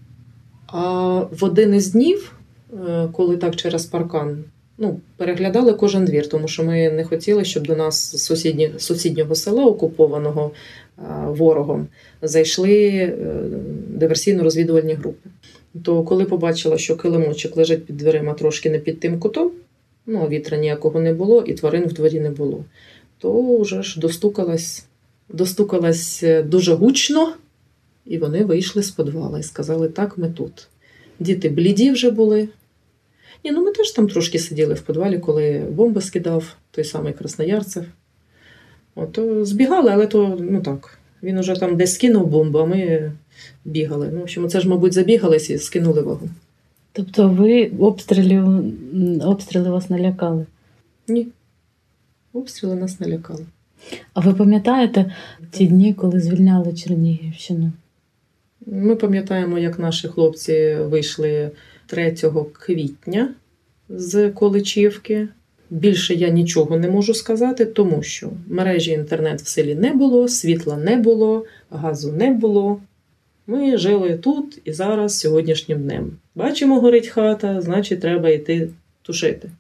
А 0.67 1.19
в 1.21 1.45
один 1.45 1.75
із 1.75 1.93
днів, 1.93 2.33
е, 2.73 3.09
коли 3.13 3.37
так 3.37 3.57
через 3.57 3.87
паркан, 3.87 4.45
ну, 4.79 5.01
переглядали 5.17 5.73
кожен 5.73 6.05
двір, 6.05 6.29
тому 6.29 6.49
що 6.49 6.65
ми 6.65 6.91
не 6.91 7.05
хотіли, 7.05 7.45
щоб 7.45 7.67
до 7.67 7.77
нас 7.77 8.17
з 8.17 8.25
сусідні, 8.25 8.71
сусіднього 8.79 9.35
села, 9.35 9.65
окупованого 9.65 10.51
е, 10.51 11.03
ворогом, 11.27 11.87
зайшли 12.23 13.13
диверсійно-розвідувальні 13.99 14.95
групи. 14.95 15.29
То 15.85 16.03
коли 16.03 16.25
побачила, 16.25 16.79
що 16.79 16.97
килимочок 16.97 17.57
лежить 17.57 17.87
під 17.87 17.97
дверима 17.97 18.35
трошки 18.35 18.71
не 18.71 18.79
під 18.79 19.01
тим 19.01 19.19
кутом, 19.19 19.51
ну, 20.07 20.29
вітра 20.29 20.59
ніякого 20.59 21.01
не 21.01 21.13
було, 21.13 21.43
і 21.43 21.55
тварин 21.55 21.85
в 21.85 21.93
дворі 21.93 22.21
не 22.21 22.31
було, 22.31 22.65
то 23.19 23.59
вже 23.59 23.83
ж 23.83 24.01
достукалась, 24.01 24.87
достукалась 25.29 26.23
е, 26.23 26.43
дуже 26.43 26.75
гучно, 26.75 27.33
і 28.07 28.19
вони 28.19 28.45
вийшли 28.45 28.83
з 28.83 28.91
підвала 28.91 29.39
і 29.39 29.43
сказали, 29.43 29.89
так, 29.89 30.19
ми 30.19 30.31
тут. 30.31 30.69
Діти 31.21 31.49
бліді 31.49 31.91
вже 31.91 32.11
були. 32.11 32.49
Ні, 33.45 33.51
ну 33.51 33.65
ми 33.65 33.73
теж 33.73 33.91
там 33.91 34.09
трошки 34.09 34.39
сиділи 34.39 34.75
в 34.75 34.81
підвалі, 34.81 35.19
коли 35.19 35.67
бомби 35.71 36.01
скидав 36.01 36.57
той 36.71 36.85
самий 36.85 37.13
Красноярцев. 37.13 37.85
От, 38.95 39.19
збігали, 39.43 39.91
але 39.91 40.07
то, 40.07 40.37
ну 40.41 40.61
так, 40.61 40.99
він 41.23 41.39
уже 41.39 41.55
там 41.55 41.77
десь 41.77 41.95
скинув 41.95 42.27
бомбу, 42.27 42.59
а 42.59 42.65
ми 42.65 43.13
бігали. 43.65 44.11
Ну, 44.13 44.19
в 44.19 44.23
общем, 44.23 44.49
це 44.49 44.61
ж, 44.61 44.69
мабуть, 44.69 44.93
забігались 44.93 45.51
і 45.51 45.59
скинули 45.59 46.03
вагу. 46.03 46.29
Тобто 46.93 47.29
ви 47.29 47.67
обстрілів, 47.79 48.47
обстріли 49.27 49.71
вас 49.71 49.91
налякали. 49.91 50.47
Ні. 51.09 51.29
Обстріли 52.33 52.75
нас 52.75 53.01
налякали. 53.01 53.47
А 54.15 54.21
ви 54.21 54.35
пам'ятаєте 54.35 55.15
ті 55.51 55.67
дні, 55.67 55.95
коли 55.95 56.21
звільняли 56.21 56.73
Чернігівщину? 56.73 57.73
Ми 58.67 58.97
пам'ятаємо, 58.97 59.59
як 59.59 59.79
наші 59.79 60.09
хлопці 60.09 60.75
вийшли 60.75 61.51
3 61.87 62.17
квітня 62.53 63.35
з 63.89 64.31
Количівки. 64.31 65.29
Більше 65.71 66.15
я 66.15 66.29
нічого 66.29 66.79
не 66.79 66.89
можу 66.89 67.15
сказати, 67.15 67.65
тому 67.65 68.03
що 68.03 68.31
мережі 68.49 68.91
інтернет 68.91 69.43
в 69.43 69.47
селі 69.47 69.75
не 69.75 69.93
було, 69.93 70.29
світла 70.29 70.77
не 70.77 70.97
було, 70.97 71.45
газу 71.71 72.13
не 72.13 72.31
було. 72.31 72.81
Ми 73.47 73.77
жили 73.77 74.17
тут 74.17 74.61
і 74.65 74.73
зараз 74.73 75.19
сьогоднішнім 75.19 75.83
днем. 75.83 76.17
Бачимо, 76.35 76.81
горить 76.81 77.09
хата, 77.09 77.61
значить, 77.61 78.01
треба 78.01 78.29
йти 78.29 78.69
тушити. 79.03 79.51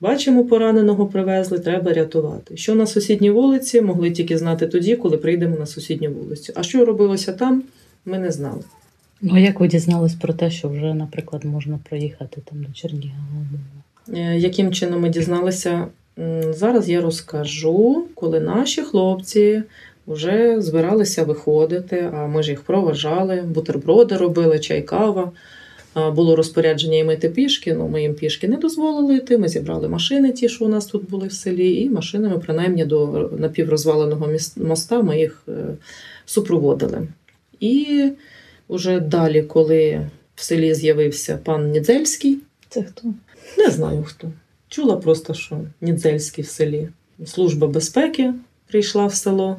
Бачимо, 0.00 0.44
пораненого 0.44 1.06
привезли, 1.06 1.58
треба 1.58 1.92
рятувати. 1.92 2.56
Що 2.56 2.74
на 2.74 2.86
сусідній 2.86 3.30
вулиці, 3.30 3.80
могли 3.80 4.10
тільки 4.10 4.38
знати 4.38 4.66
тоді, 4.66 4.96
коли 4.96 5.16
прийдемо 5.16 5.56
на 5.56 5.66
сусідню 5.66 6.10
вулицю. 6.10 6.52
А 6.56 6.62
що 6.62 6.84
робилося 6.84 7.32
там, 7.32 7.62
ми 8.04 8.18
не 8.18 8.32
знали. 8.32 8.62
Ну, 9.22 9.34
а 9.34 9.38
як 9.38 9.60
ви 9.60 9.68
дізнались 9.68 10.14
про 10.14 10.32
те, 10.32 10.50
що 10.50 10.68
вже, 10.68 10.94
наприклад, 10.94 11.44
можна 11.44 11.78
проїхати 11.88 12.40
там 12.44 12.64
до 12.64 12.72
Чернігова? 12.72 13.14
Е, 14.14 14.38
Яким 14.38 14.72
чином 14.72 15.00
ми 15.00 15.08
дізналися? 15.08 15.86
Зараз 16.50 16.88
я 16.88 17.00
розкажу, 17.00 18.04
коли 18.14 18.40
наші 18.40 18.82
хлопці 18.82 19.62
вже 20.06 20.60
збиралися 20.60 21.24
виходити, 21.24 22.10
а 22.14 22.26
ми 22.26 22.42
ж 22.42 22.50
їх 22.50 22.62
проважали, 22.62 23.42
бутерброди 23.42 24.16
робили, 24.16 24.58
чай, 24.58 24.82
кава. 24.82 25.32
Було 25.94 26.36
розпорядження 26.36 26.96
їм 26.96 27.10
йти 27.10 27.28
пішки, 27.28 27.74
ну 27.74 27.88
ми 27.88 28.02
їм 28.02 28.14
пішки 28.14 28.48
не 28.48 28.56
дозволили 28.56 29.16
йти. 29.16 29.38
Ми 29.38 29.48
зібрали 29.48 29.88
машини, 29.88 30.32
ті, 30.32 30.48
що 30.48 30.64
у 30.64 30.68
нас 30.68 30.86
тут 30.86 31.10
були 31.10 31.26
в 31.26 31.32
селі, 31.32 31.82
і 31.82 31.90
машинами, 31.90 32.38
принаймні 32.38 32.84
до 32.84 33.30
напіврозваленого 33.38 34.28
моста, 34.56 35.02
ми 35.02 35.18
їх 35.18 35.42
е, 35.48 35.52
супроводили. 36.26 37.08
І 37.60 38.04
вже 38.68 39.00
далі, 39.00 39.42
коли 39.42 40.06
в 40.34 40.42
селі 40.42 40.74
з'явився 40.74 41.38
пан 41.44 41.70
Нідзельський, 41.70 42.38
Це 42.68 42.82
хто? 42.82 43.08
не 43.58 43.70
знаю 43.70 44.04
хто. 44.08 44.30
Чула 44.68 44.96
просто, 44.96 45.34
що 45.34 45.58
Нідзельський 45.80 46.44
в 46.44 46.48
селі. 46.48 46.88
Служба 47.26 47.66
безпеки 47.66 48.34
прийшла 48.66 49.06
в 49.06 49.14
село. 49.14 49.56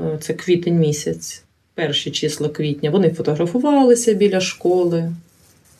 Е, 0.00 0.18
Це 0.20 0.34
квітень 0.34 0.78
місяць, 0.78 1.44
перші 1.74 2.10
числа 2.10 2.48
квітня. 2.48 2.90
Вони 2.90 3.10
фотографувалися 3.10 4.14
біля 4.14 4.40
школи. 4.40 5.12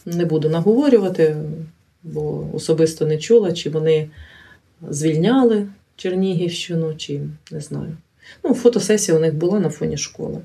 Не 0.07 0.25
буду 0.25 0.49
наговорювати, 0.49 1.37
бо 2.03 2.47
особисто 2.53 3.07
не 3.07 3.19
чула, 3.19 3.53
чи 3.53 3.71
вони 3.71 4.11
звільняли 4.91 5.67
Чернігівщину, 5.97 6.95
чи 6.97 7.21
не 7.51 7.61
знаю. 7.61 7.97
Ну, 8.45 8.55
фотосесія 8.55 9.19
у 9.19 9.21
них 9.21 9.35
була 9.35 9.61
на 9.61 9.71
фоні 9.71 9.97
школи. 9.97 10.39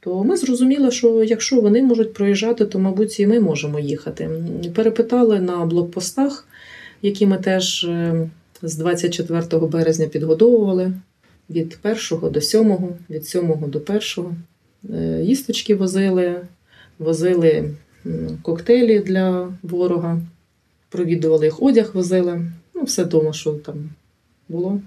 То 0.00 0.24
ми 0.24 0.36
зрозуміли, 0.36 0.90
що 0.90 1.24
якщо 1.24 1.60
вони 1.60 1.82
можуть 1.82 2.14
проїжджати, 2.14 2.64
то, 2.64 2.78
мабуть, 2.78 3.20
і 3.20 3.26
ми 3.26 3.40
можемо 3.40 3.78
їхати. 3.78 4.30
Перепитали 4.74 5.40
на 5.40 5.64
блокпостах, 5.64 6.48
які 7.02 7.26
ми 7.26 7.38
теж 7.38 7.84
е, 7.84 8.28
з 8.62 8.76
24 8.76 9.66
березня 9.66 10.06
підгодовували 10.06 10.92
від 11.50 11.78
1 11.82 12.30
до 12.32 12.40
7, 12.40 12.78
від 13.10 13.26
7 13.26 13.54
до 13.66 13.78
1. 13.78 14.00
Е, 14.94 15.22
Їсточки 15.22 15.74
возили, 15.74 16.40
возили 16.98 17.70
коктейлі 18.42 18.98
для 18.98 19.52
ворога, 19.62 20.20
провідували 20.88 21.44
їх, 21.44 21.62
одяг 21.62 21.90
возили. 21.94 22.50
Ну, 22.74 22.84
все 22.84 23.04
дома, 23.04 23.32
що 23.32 23.52
там 23.52 23.90
було. 24.48 24.80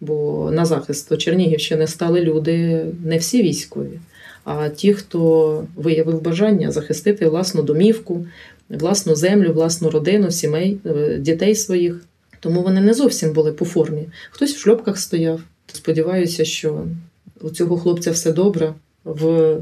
Бо 0.00 0.50
на 0.52 0.64
захист 0.64 1.08
до 1.08 1.16
Чернігівщини 1.16 1.86
стали 1.86 2.20
люди 2.20 2.86
не 3.04 3.18
всі 3.18 3.42
військові, 3.42 4.00
а 4.44 4.68
ті, 4.68 4.94
хто 4.94 5.64
виявив 5.76 6.22
бажання 6.22 6.72
захистити 6.72 7.28
власну 7.28 7.62
домівку, 7.62 8.26
власну 8.68 9.14
землю, 9.14 9.52
власну 9.52 9.90
родину, 9.90 10.30
сімей, 10.30 10.78
е, 10.86 11.18
дітей 11.18 11.54
своїх. 11.54 12.04
Тому 12.40 12.62
вони 12.62 12.80
не 12.80 12.94
зовсім 12.94 13.32
були 13.32 13.52
по 13.52 13.64
формі. 13.64 14.04
Хтось 14.30 14.54
в 14.54 14.58
шльопках 14.58 14.98
стояв. 14.98 15.40
Сподіваюся, 15.72 16.44
що 16.44 16.84
у 17.40 17.50
цього 17.50 17.78
хлопця 17.78 18.10
все 18.10 18.32
добре. 18.32 18.74
В 19.04 19.56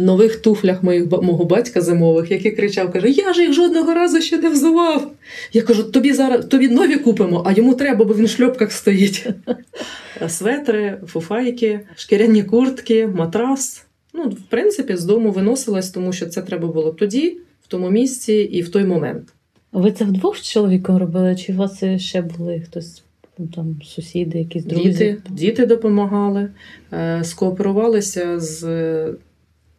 нових 0.00 0.36
туфлях 0.36 0.82
моїх, 0.82 1.10
мого 1.10 1.44
батька 1.44 1.80
зимових, 1.80 2.30
який 2.30 2.52
кричав, 2.52 2.92
каже: 2.92 3.10
Я 3.10 3.32
ж 3.32 3.42
їх 3.42 3.52
жодного 3.52 3.94
разу 3.94 4.20
ще 4.20 4.38
не 4.38 4.48
взував. 4.48 5.10
Я 5.52 5.62
кажу, 5.62 5.84
тобі 5.84 6.12
зараз 6.12 6.46
тобі 6.46 6.68
нові 6.68 6.96
купимо, 6.96 7.42
а 7.46 7.52
йому 7.52 7.74
треба, 7.74 8.04
бо 8.04 8.14
він 8.14 8.24
в 8.24 8.28
шльопках 8.28 8.72
стоїть. 8.72 9.28
Светри, 10.28 10.98
фуфайки, 11.06 11.80
шкіряні 11.96 12.42
куртки, 12.42 13.06
матрас. 13.06 13.86
Ну, 14.14 14.28
в 14.28 14.42
принципі, 14.48 14.96
з 14.96 15.04
дому 15.04 15.30
виносилась, 15.30 15.90
тому 15.90 16.12
що 16.12 16.26
це 16.26 16.42
треба 16.42 16.68
було 16.68 16.90
тоді, 16.90 17.38
в 17.62 17.68
тому 17.68 17.90
місці 17.90 18.32
і 18.32 18.62
в 18.62 18.68
той 18.68 18.84
момент. 18.84 19.28
Ви 19.72 19.92
це 19.92 20.04
вдвох 20.04 20.36
з 20.36 20.50
чоловіком 20.50 20.96
робили, 20.96 21.36
чи 21.36 21.52
у 21.52 21.56
вас 21.56 21.84
ще 21.96 22.22
були 22.22 22.60
хтось 22.60 23.02
ну, 23.38 23.46
там 23.54 23.80
сусіди, 23.84 24.38
якісь 24.38 24.64
друзі? 24.64 24.88
Діти, 24.88 25.22
діти 25.30 25.66
допомагали, 25.66 26.50
е, 26.92 27.20
скооперувалися 27.24 28.40
з, 28.40 28.62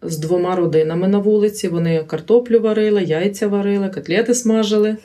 з 0.02 0.18
двома 0.18 0.56
родинами 0.56 1.08
на 1.08 1.20
вулиці. 1.20 1.68
Вони 1.68 2.04
картоплю 2.04 2.60
варили, 2.60 3.04
яйця 3.04 3.48
варили, 3.48 3.90
котлети 3.90 4.34
смажили. 4.34 4.98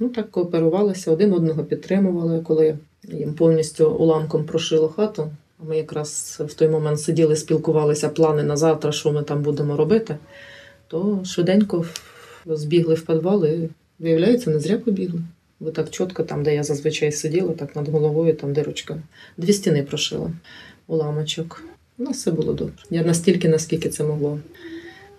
Ну 0.00 0.08
так 0.08 0.30
кооперувалися, 0.30 1.10
один 1.10 1.32
одного 1.32 1.64
підтримували, 1.64 2.40
коли 2.40 2.78
їм 3.02 3.34
повністю 3.34 3.90
уламком 3.90 4.44
прошило 4.44 4.88
хату. 4.88 5.30
Ми 5.68 5.76
якраз 5.76 6.42
в 6.46 6.54
той 6.54 6.68
момент 6.68 7.00
сиділи, 7.00 7.36
спілкувалися 7.36 8.08
плани 8.08 8.42
на 8.42 8.56
завтра, 8.56 8.92
що 8.92 9.12
ми 9.12 9.22
там 9.22 9.42
будемо 9.42 9.76
робити. 9.76 10.16
То 10.88 11.20
швиденько 11.24 11.84
збігли 12.46 12.94
в 12.94 13.06
підвал 13.06 13.46
і, 13.46 13.68
виявляється, 13.98 14.50
не 14.50 14.60
зря 14.60 14.78
побігли. 14.78 15.20
Бо 15.60 15.70
так 15.70 15.90
чітко, 15.90 16.22
там, 16.22 16.42
де 16.42 16.54
я 16.54 16.62
зазвичай 16.62 17.12
сиділа, 17.12 17.52
так 17.52 17.76
над 17.76 17.88
головою 17.88 18.34
там 18.34 18.52
дирочка. 18.52 19.02
Дві 19.36 19.52
стіни 19.52 19.82
прошила 19.82 20.30
уламочок. 20.86 21.62
У 21.98 22.02
нас 22.02 22.16
все 22.16 22.30
було 22.30 22.52
добре. 22.52 22.74
Я 22.90 23.02
настільки, 23.02 23.48
наскільки 23.48 23.88
це 23.88 24.04
могло 24.04 24.38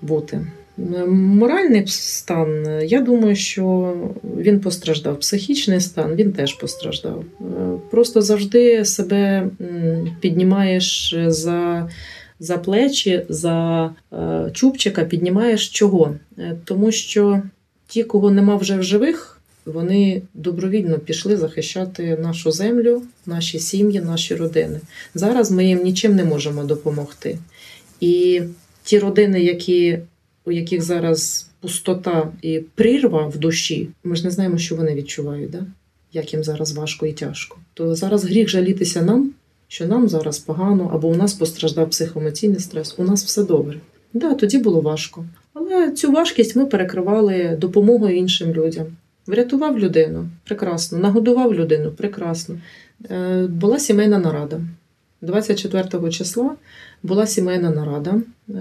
бути. 0.01 0.47
Е, 0.79 1.05
Моральний 1.05 1.87
стан, 1.87 2.79
я 2.83 3.01
думаю, 3.01 3.35
що 3.35 3.93
він 4.37 4.59
постраждав. 4.59 5.19
Психічний 5.19 5.81
стан 5.81 6.15
він 6.15 6.31
теж 6.31 6.53
постраждав. 6.53 7.23
Е, 7.41 7.43
Просто 7.91 8.21
завжди 8.21 8.85
себе 8.85 9.49
піднімаєш 10.19 11.15
за, 11.27 11.89
за 12.39 12.57
плечі, 12.57 13.25
за 13.29 13.89
е, 14.13 14.49
чубчика, 14.53 15.05
піднімаєш 15.05 15.69
чого? 15.69 16.15
Тому 16.63 16.91
що 16.91 17.41
ті, 17.87 18.03
кого 18.03 18.31
нема 18.31 18.55
вже 18.55 18.77
в 18.77 18.83
живих, 18.83 19.34
вони 19.65 20.21
добровільно 20.33 20.99
пішли 20.99 21.37
захищати 21.37 22.17
нашу 22.17 22.51
землю, 22.51 23.03
наші 23.25 23.59
сім'ї, 23.59 24.01
наші 24.01 24.35
родини. 24.35 24.79
Зараз 25.15 25.51
ми 25.51 25.65
їм 25.65 25.83
нічим 25.83 26.15
не 26.15 26.23
можемо 26.23 26.63
допомогти. 26.63 27.37
І 27.99 28.41
ті 28.83 28.99
родини, 28.99 29.43
які, 29.43 29.99
у 30.45 30.51
яких 30.51 30.81
зараз 30.81 31.49
пустота 31.59 32.31
і 32.41 32.59
прірва 32.75 33.27
в 33.27 33.37
душі, 33.37 33.89
ми 34.03 34.15
ж 34.15 34.23
не 34.23 34.31
знаємо, 34.31 34.57
що 34.57 34.75
вони 34.75 34.95
відчувають, 34.95 35.49
да? 35.49 35.65
як 36.13 36.33
їм 36.33 36.43
зараз 36.43 36.73
важко 36.73 37.05
і 37.05 37.13
тяжко. 37.13 37.57
То 37.73 37.95
зараз 37.95 38.23
гріх 38.23 38.49
жалітися 38.49 39.01
нам, 39.01 39.31
що 39.67 39.87
нам 39.87 40.09
зараз 40.09 40.39
погано, 40.39 40.91
або 40.93 41.07
у 41.07 41.15
нас 41.15 41.33
постраждав 41.33 41.89
психоемоційний 41.89 42.59
стрес. 42.59 42.95
У 42.97 43.03
нас 43.03 43.25
все 43.25 43.43
добре. 43.43 43.79
Да, 44.13 44.33
тоді 44.33 44.57
було 44.57 44.81
важко. 44.81 45.25
Але 45.53 45.91
цю 45.91 46.11
важкість 46.11 46.55
ми 46.55 46.65
перекривали 46.65 47.57
допомогою 47.61 48.17
іншим 48.17 48.53
людям. 48.53 48.85
Врятував 49.27 49.79
людину 49.79 50.29
прекрасно, 50.43 50.97
нагодував 50.97 51.53
людину 51.53 51.91
прекрасно. 51.91 52.55
Е, 53.11 53.47
Була 53.47 53.79
сімейна 53.79 54.17
нарада. 54.17 54.61
24 55.21 56.09
числа 56.11 56.55
була 57.03 57.27
сімейна 57.27 57.69
нарада. 57.69 58.21
Е, 58.49 58.53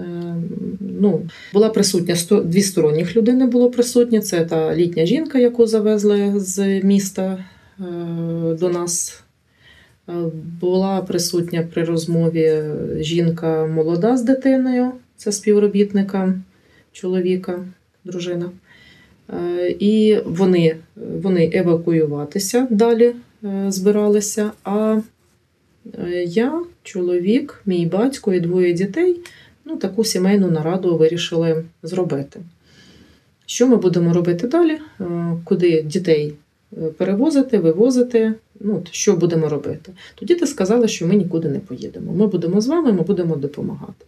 Ну, 0.99 1.21
була 1.53 1.69
присутня 1.69 2.15
дві 2.43 2.61
сторонніх 2.61 3.15
людини 3.15 3.45
було 3.45 3.71
присутні. 3.71 4.19
Це 4.19 4.45
та 4.45 4.75
літня 4.75 5.05
жінка, 5.05 5.39
яку 5.39 5.67
завезли 5.67 6.39
з 6.39 6.83
міста 6.83 7.45
е, 7.79 7.83
до 8.59 8.69
нас. 8.69 9.23
Була 10.61 11.01
присутня 11.01 11.67
при 11.73 11.83
розмові 11.83 12.63
жінка 12.99 13.65
молода 13.65 14.17
з 14.17 14.23
дитиною, 14.23 14.91
це 15.17 15.31
співробітника 15.31 16.33
чоловіка, 16.91 17.65
дружина. 18.03 18.49
Е, 19.33 19.75
І 19.79 20.17
вони, 20.25 20.75
вони 20.95 21.51
евакуюватися 21.53 22.67
далі 22.69 23.15
е, 23.43 23.65
збиралися. 23.71 24.51
А 24.63 25.01
е, 25.99 26.23
я, 26.23 26.61
чоловік, 26.83 27.61
мій 27.65 27.85
батько 27.85 28.33
і 28.33 28.39
двоє 28.39 28.73
дітей 28.73 29.19
ну, 29.65 29.77
таку 29.77 30.03
сімейну 30.03 30.51
нараду 30.51 30.97
вирішили 30.97 31.65
зробити. 31.83 32.39
Що 33.45 33.67
ми 33.67 33.75
будемо 33.75 34.13
робити 34.13 34.47
далі? 34.47 34.77
Куди 35.43 35.81
дітей 35.81 36.33
перевозити, 36.97 37.57
вивозити? 37.57 38.33
Ну, 38.59 38.83
що 38.91 39.15
будемо 39.15 39.49
робити? 39.49 39.91
Тоді 40.15 40.35
ти 40.35 40.47
сказали, 40.47 40.87
що 40.87 41.07
ми 41.07 41.15
нікуди 41.15 41.49
не 41.49 41.59
поїдемо. 41.59 42.13
Ми 42.13 42.27
будемо 42.27 42.61
з 42.61 42.67
вами, 42.67 42.91
ми 42.91 43.01
будемо 43.01 43.35
допомагати. 43.35 44.05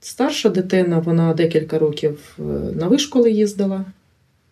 Старша 0.00 0.48
дитина, 0.48 0.98
вона 0.98 1.34
декілька 1.34 1.78
років 1.78 2.38
на 2.74 2.88
вишколи 2.88 3.30
їздила. 3.30 3.84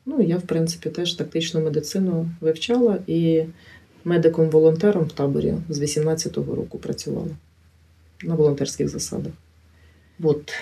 Ну, 0.06 0.22
я, 0.22 0.36
в 0.36 0.42
принципі, 0.42 0.90
теж 0.90 1.14
тактичну 1.14 1.60
медицину 1.60 2.30
вивчала 2.40 2.98
і 3.06 3.42
медиком-волонтером 4.04 5.04
в 5.04 5.12
таборі 5.12 5.54
з 5.68 5.80
18-го 5.80 6.54
року 6.54 6.78
працювала 6.78 7.28
на 8.24 8.34
волонтерських 8.34 8.88
засадах. 8.88 9.32
От. 10.22 10.52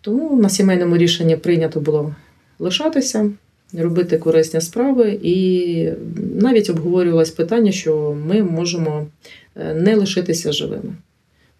Тому 0.00 0.40
на 0.42 0.48
сімейному 0.48 0.96
рішенні 0.96 1.36
прийнято 1.36 1.80
було 1.80 2.14
лишатися, 2.58 3.30
робити 3.72 4.18
корисні 4.18 4.60
справи, 4.60 5.18
і 5.22 5.90
навіть 6.34 6.70
обговорювалось 6.70 7.30
питання, 7.30 7.72
що 7.72 8.16
ми 8.26 8.42
можемо 8.42 9.06
е, 9.56 9.74
не 9.74 9.96
лишитися 9.96 10.52
живими. 10.52 10.94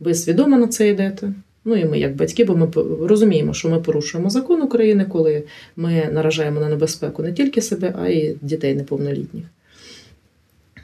Ви 0.01 0.15
свідомо 0.15 0.59
на 0.59 0.69
це 0.69 0.89
йдете. 0.89 1.33
Ну 1.69 1.77
і 1.77 1.85
ми, 1.85 1.99
як 1.99 2.17
батьки, 2.17 2.45
бо 2.45 2.57
ми 2.57 2.69
розуміємо, 3.07 3.55
що 3.55 3.69
ми 3.69 3.81
порушуємо 3.81 4.31
закон 4.31 4.63
України, 4.63 5.05
коли 5.05 5.43
ми 5.77 6.09
наражаємо 6.13 6.61
на 6.61 6.69
небезпеку 6.69 7.23
не 7.23 7.33
тільки 7.33 7.63
себе, 7.63 7.95
а 7.99 8.09
й 8.09 8.37
дітей 8.43 8.75
неповнолітніх. 8.75 9.45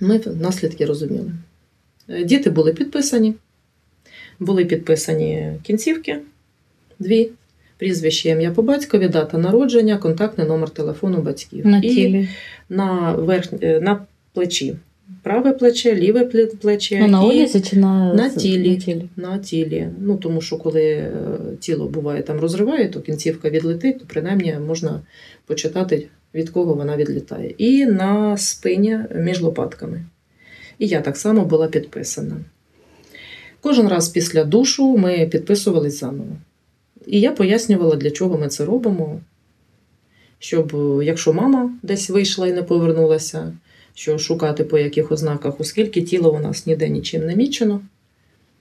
Ми 0.01 0.21
наслідки 0.41 0.87
розуміли. 0.87 1.33
Е, 2.09 2.25
Діти 2.25 2.51
були 2.51 2.73
підписані, 2.73 3.35
були 4.41 4.65
підписані 4.65 5.53
кінцівки, 5.63 6.19
дві, 6.99 7.31
прізвище, 7.79 8.29
ім'я 8.29 8.51
по 8.51 8.63
батькові, 8.63 9.09
дата 9.09 9.39
народження, 9.39 9.99
контактний 9.99 10.47
номер 10.47 10.71
телефону 10.71 11.23
батьків. 11.23 11.67
На 11.67 11.79
І 11.79 12.29
на, 12.69 13.13
верх... 13.13 13.49
е, 13.63 13.81
на 13.81 14.07
плечі. 14.33 14.77
Праве 15.23 15.53
плече, 15.53 15.95
ліве 15.95 16.25
плече. 16.61 16.99
Ну, 17.01 17.09
на 17.09 17.23
і 17.23 17.27
одязі 17.27 17.61
чи 17.61 17.77
на, 17.77 18.15
на 18.15 18.29
тілі. 18.31 18.71
на 18.71 18.77
тілі? 18.77 19.09
на 19.17 19.39
тілі. 19.39 19.89
Ну, 20.01 20.17
тому 20.17 20.41
що 20.41 20.57
коли 20.57 20.83
е, 20.83 21.13
тіло 21.61 21.89
буває 21.89 22.23
там 22.23 22.41
розриває, 22.41 22.89
то 22.89 23.01
кінцівка 23.01 23.51
відлетить, 23.51 23.99
то 23.99 24.05
принаймні 24.09 24.57
можна 24.67 25.01
почитати, 25.47 26.09
від 26.35 26.51
кого 26.51 26.75
вона 26.75 26.97
відлітає. 26.97 27.55
І 27.59 27.87
на 27.87 28.37
спині 28.37 28.99
між 29.15 29.41
лопатками. 29.41 30.05
І 30.79 30.87
я 30.87 31.01
так 31.01 31.17
само 31.17 31.45
була 31.45 31.69
підписана. 31.69 32.37
Кожен 33.61 33.89
раз 33.89 34.09
після 34.09 34.45
душу 34.45 34.97
ми 34.97 35.27
підписувались 35.27 36.01
заново. 36.01 36.37
І 37.07 37.21
я 37.21 37.33
пояснювала, 37.33 37.97
для 37.97 38.11
чого 38.11 38.39
ми 38.39 38.49
це 38.49 38.65
робимо. 38.65 39.21
Щоб, 40.39 40.77
е, 40.77 41.05
якщо 41.05 41.33
мама 41.33 41.73
десь 41.83 42.11
вийшла 42.11 42.49
і 42.49 42.53
не 42.53 42.63
повернулася, 42.63 43.53
що 43.95 44.19
шукати 44.19 44.65
по 44.65 44.79
яких 44.79 45.13
ознаках, 45.13 45.61
оскільки 45.61 46.03
тіло 46.03 46.33
у 46.33 46.39
нас 46.39 46.67
ніде 46.67 46.89
нічим 46.89 47.27
не 47.27 47.37
мічено, 47.37 47.81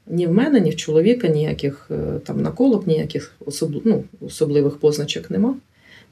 ні 0.08 0.28
в 0.28 0.34
мене, 0.34 0.60
ні 0.60 0.70
в 0.70 0.76
чоловіка 0.76 1.28
ніяких 1.28 1.88
е, 1.92 2.20
там 2.26 2.42
наколок, 2.42 2.88
ніяких 2.88 3.36
особ... 3.46 3.82
ну, 3.86 4.04
особливих 4.22 4.78
позначок 4.78 5.30
нема. 5.30 5.56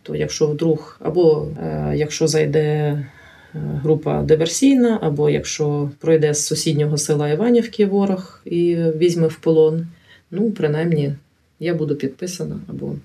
То 0.04 0.16
якщо 0.16 0.48
вдруг, 0.48 0.98
або 1.00 1.48
е, 1.62 1.94
якщо 1.96 2.28
зайде 2.28 2.60
е, 2.60 3.06
група 3.54 4.24
диверсійна, 4.24 5.00
або 5.02 5.30
якщо 5.30 5.92
пройде 6.00 6.34
з 6.34 6.46
сусіднього 6.46 6.98
села 6.98 7.30
Іванівки 7.30 7.86
ворог 7.86 8.42
і 8.46 8.76
візьме 8.76 9.28
в 9.28 9.36
полон, 9.36 9.88
ну, 10.32 10.52
принаймні, 10.52 11.14
я 11.60 11.74
буду 11.74 11.96
підписана, 11.96 12.60
або 12.68 12.96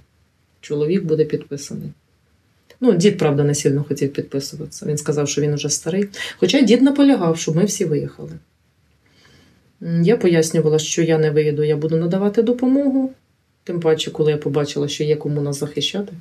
чоловік 0.60 1.04
буде 1.04 1.24
підписаний. 1.24 1.90
Ну, 2.80 2.92
дід, 2.92 3.18
правда, 3.18 3.44
не 3.44 3.54
сильно 3.54 3.84
хотів 3.84 4.12
підписуватися. 4.12 4.86
Він 4.86 4.98
сказав, 4.98 5.28
що 5.28 5.40
він 5.40 5.54
уже 5.54 5.68
старий. 5.68 6.08
Хоча 6.36 6.60
дід 6.60 6.82
наполягав, 6.82 7.38
щоб 7.38 7.56
ми 7.56 7.64
всі 7.64 7.84
виїхали. 7.84 8.32
Я 10.02 10.16
пояснювала, 10.16 10.78
що 10.78 11.02
я 11.02 11.18
не 11.18 11.30
виїду, 11.30 11.62
я 11.62 11.76
буду 11.76 11.96
надавати 11.96 12.42
допомогу. 12.42 13.12
Тим 13.64 13.80
паче, 13.80 14.10
коли 14.10 14.30
я 14.30 14.36
побачила, 14.36 14.88
що 14.88 15.04
є 15.04 15.16
кому 15.16 15.40
нас 15.40 15.58
захищати. 15.58 16.12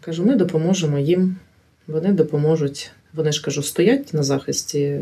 Кажу, 0.00 0.24
ми 0.24 0.36
допоможемо 0.36 0.98
їм. 0.98 1.36
Вони 1.86 2.12
допоможуть. 2.12 2.90
Вони 3.14 3.32
ж 3.32 3.42
кажу, 3.42 3.62
стоять 3.62 4.14
на 4.14 4.22
захисті 4.22 5.00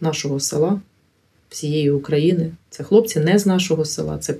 нашого 0.00 0.40
села, 0.40 0.80
всієї 1.48 1.90
України. 1.90 2.50
Це 2.70 2.84
хлопці 2.84 3.20
не 3.20 3.38
з 3.38 3.46
нашого 3.46 3.84
села, 3.84 4.18
це. 4.18 4.34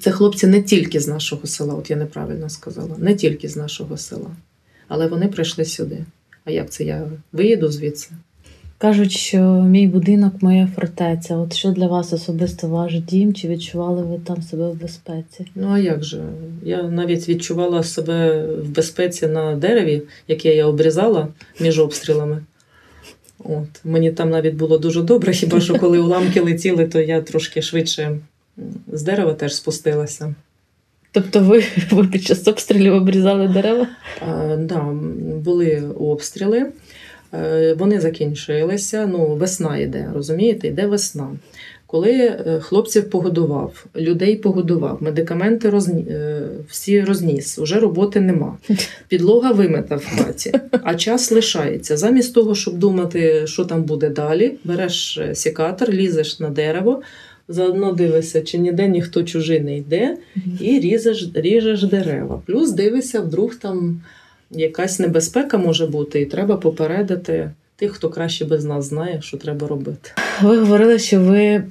Це 0.00 0.10
хлопці 0.10 0.46
не 0.46 0.62
тільки 0.62 1.00
з 1.00 1.08
нашого 1.08 1.46
села, 1.46 1.74
от 1.74 1.90
я 1.90 1.96
неправильно 1.96 2.48
сказала, 2.48 2.96
не 2.98 3.14
тільки 3.14 3.48
з 3.48 3.56
нашого 3.56 3.96
села. 3.96 4.30
Але 4.88 5.06
вони 5.06 5.28
прийшли 5.28 5.64
сюди. 5.64 6.04
А 6.44 6.50
як 6.50 6.70
це 6.70 6.84
я 6.84 7.10
виїду 7.32 7.70
звідси? 7.70 8.10
Кажуть, 8.78 9.12
що 9.12 9.38
мій 9.42 9.86
будинок 9.86 10.34
моя 10.40 10.68
фортеця. 10.74 11.36
От 11.36 11.52
що 11.52 11.70
для 11.70 11.86
вас 11.86 12.12
особисто 12.12 12.68
ваш 12.68 13.00
дім? 13.00 13.34
Чи 13.34 13.48
відчували 13.48 14.02
ви 14.02 14.18
там 14.18 14.42
себе 14.42 14.68
в 14.68 14.80
безпеці? 14.80 15.46
Ну 15.54 15.68
а 15.70 15.78
як 15.78 16.04
же? 16.04 16.24
Я 16.62 16.82
навіть 16.82 17.28
відчувала 17.28 17.82
себе 17.82 18.46
в 18.46 18.68
безпеці 18.68 19.26
на 19.26 19.54
дереві, 19.54 20.02
яке 20.28 20.56
я 20.56 20.66
обрізала 20.66 21.28
між 21.60 21.78
обстрілами. 21.78 22.44
От. 23.38 23.84
Мені 23.84 24.12
там 24.12 24.30
навіть 24.30 24.54
було 24.54 24.78
дуже 24.78 25.02
добре, 25.02 25.32
хіба 25.32 25.60
що 25.60 25.78
коли 25.78 25.98
уламки 25.98 26.40
летіли, 26.40 26.86
то 26.86 27.00
я 27.00 27.20
трошки 27.20 27.62
швидше 27.62 28.18
з 28.92 29.02
дерева 29.02 29.34
теж 29.34 29.54
спустилася. 29.54 30.34
Тобто 31.12 31.40
ви, 31.40 31.64
ви 31.90 32.06
під 32.06 32.22
час 32.22 32.48
обстрілів 32.48 32.94
обрізали 32.94 33.48
дерева? 33.48 33.86
А, 34.20 34.56
да, 34.56 34.82
були 35.44 35.82
обстріли, 35.98 36.66
е, 37.34 37.74
вони 37.78 38.00
закінчилися. 38.00 39.06
Ну, 39.06 39.26
весна 39.26 39.78
йде, 39.78 40.10
розумієте, 40.14 40.68
йде 40.68 40.86
весна. 40.86 41.28
Коли 41.86 42.12
е, 42.12 42.60
хлопців 42.60 43.10
погодував, 43.10 43.86
людей 43.96 44.36
погодував, 44.36 45.02
медикаменти 45.02 45.70
розні... 45.70 46.06
е, 46.10 46.42
всі 46.68 47.00
розніс, 47.00 47.58
уже 47.58 47.80
роботи 47.80 48.20
нема. 48.20 48.58
Підлога 49.08 49.52
вимита 49.52 49.96
в 49.96 50.06
хаті, 50.06 50.52
а 50.82 50.94
час 50.94 51.32
лишається. 51.32 51.96
Замість 51.96 52.34
того, 52.34 52.54
щоб 52.54 52.78
думати, 52.78 53.46
що 53.46 53.64
там 53.64 53.82
буде 53.82 54.08
далі, 54.08 54.54
береш 54.64 55.20
сікатор, 55.34 55.90
лізеш 55.90 56.40
на 56.40 56.50
дерево, 56.50 57.02
заодно 57.48 57.92
дивишся, 57.92 58.42
чи 58.42 58.58
ніде 58.58 58.88
ніхто 58.88 59.22
чужий 59.22 59.60
не 59.60 59.76
йде, 59.76 60.16
і 60.60 60.80
різеш, 60.80 61.28
ріжеш 61.34 61.82
дерева. 61.82 62.42
Плюс 62.46 62.72
дивишся, 62.72 63.20
вдруг 63.20 63.54
там 63.54 64.02
якась 64.50 64.98
небезпека 64.98 65.58
може 65.58 65.86
бути, 65.86 66.20
і 66.20 66.26
треба 66.26 66.56
попередити 66.56 67.50
тих, 67.76 67.92
хто 67.92 68.10
краще 68.10 68.44
без 68.44 68.64
нас 68.64 68.84
знає, 68.84 69.22
що 69.22 69.36
треба 69.36 69.66
робити. 69.66 70.10
Ви 70.42 70.58
говорили, 70.58 70.98
що 70.98 71.20
ви 71.20 71.64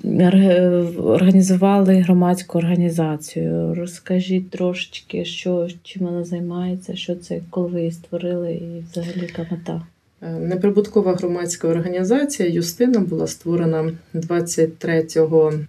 організували 0.98 1.96
громадську 1.96 2.58
організацію. 2.58 3.76
Розкажіть 3.76 4.50
трошечки, 4.50 5.26
що 5.26 5.68
чим 5.84 6.04
вона 6.04 6.24
займається, 6.24 6.96
що 6.96 7.16
це, 7.16 7.42
коли 7.50 7.68
ви 7.68 7.80
її 7.80 7.92
створили, 7.92 8.54
і 8.54 8.84
взагалі 8.92 9.22
яка 9.22 9.46
мета. 9.52 9.82
Е, 10.24 10.30
Неприбуткова 10.32 11.14
громадська 11.14 11.68
організація 11.68 12.50
Юстина 12.50 13.00
була 13.00 13.28
створена 13.28 13.92
23 14.14 15.08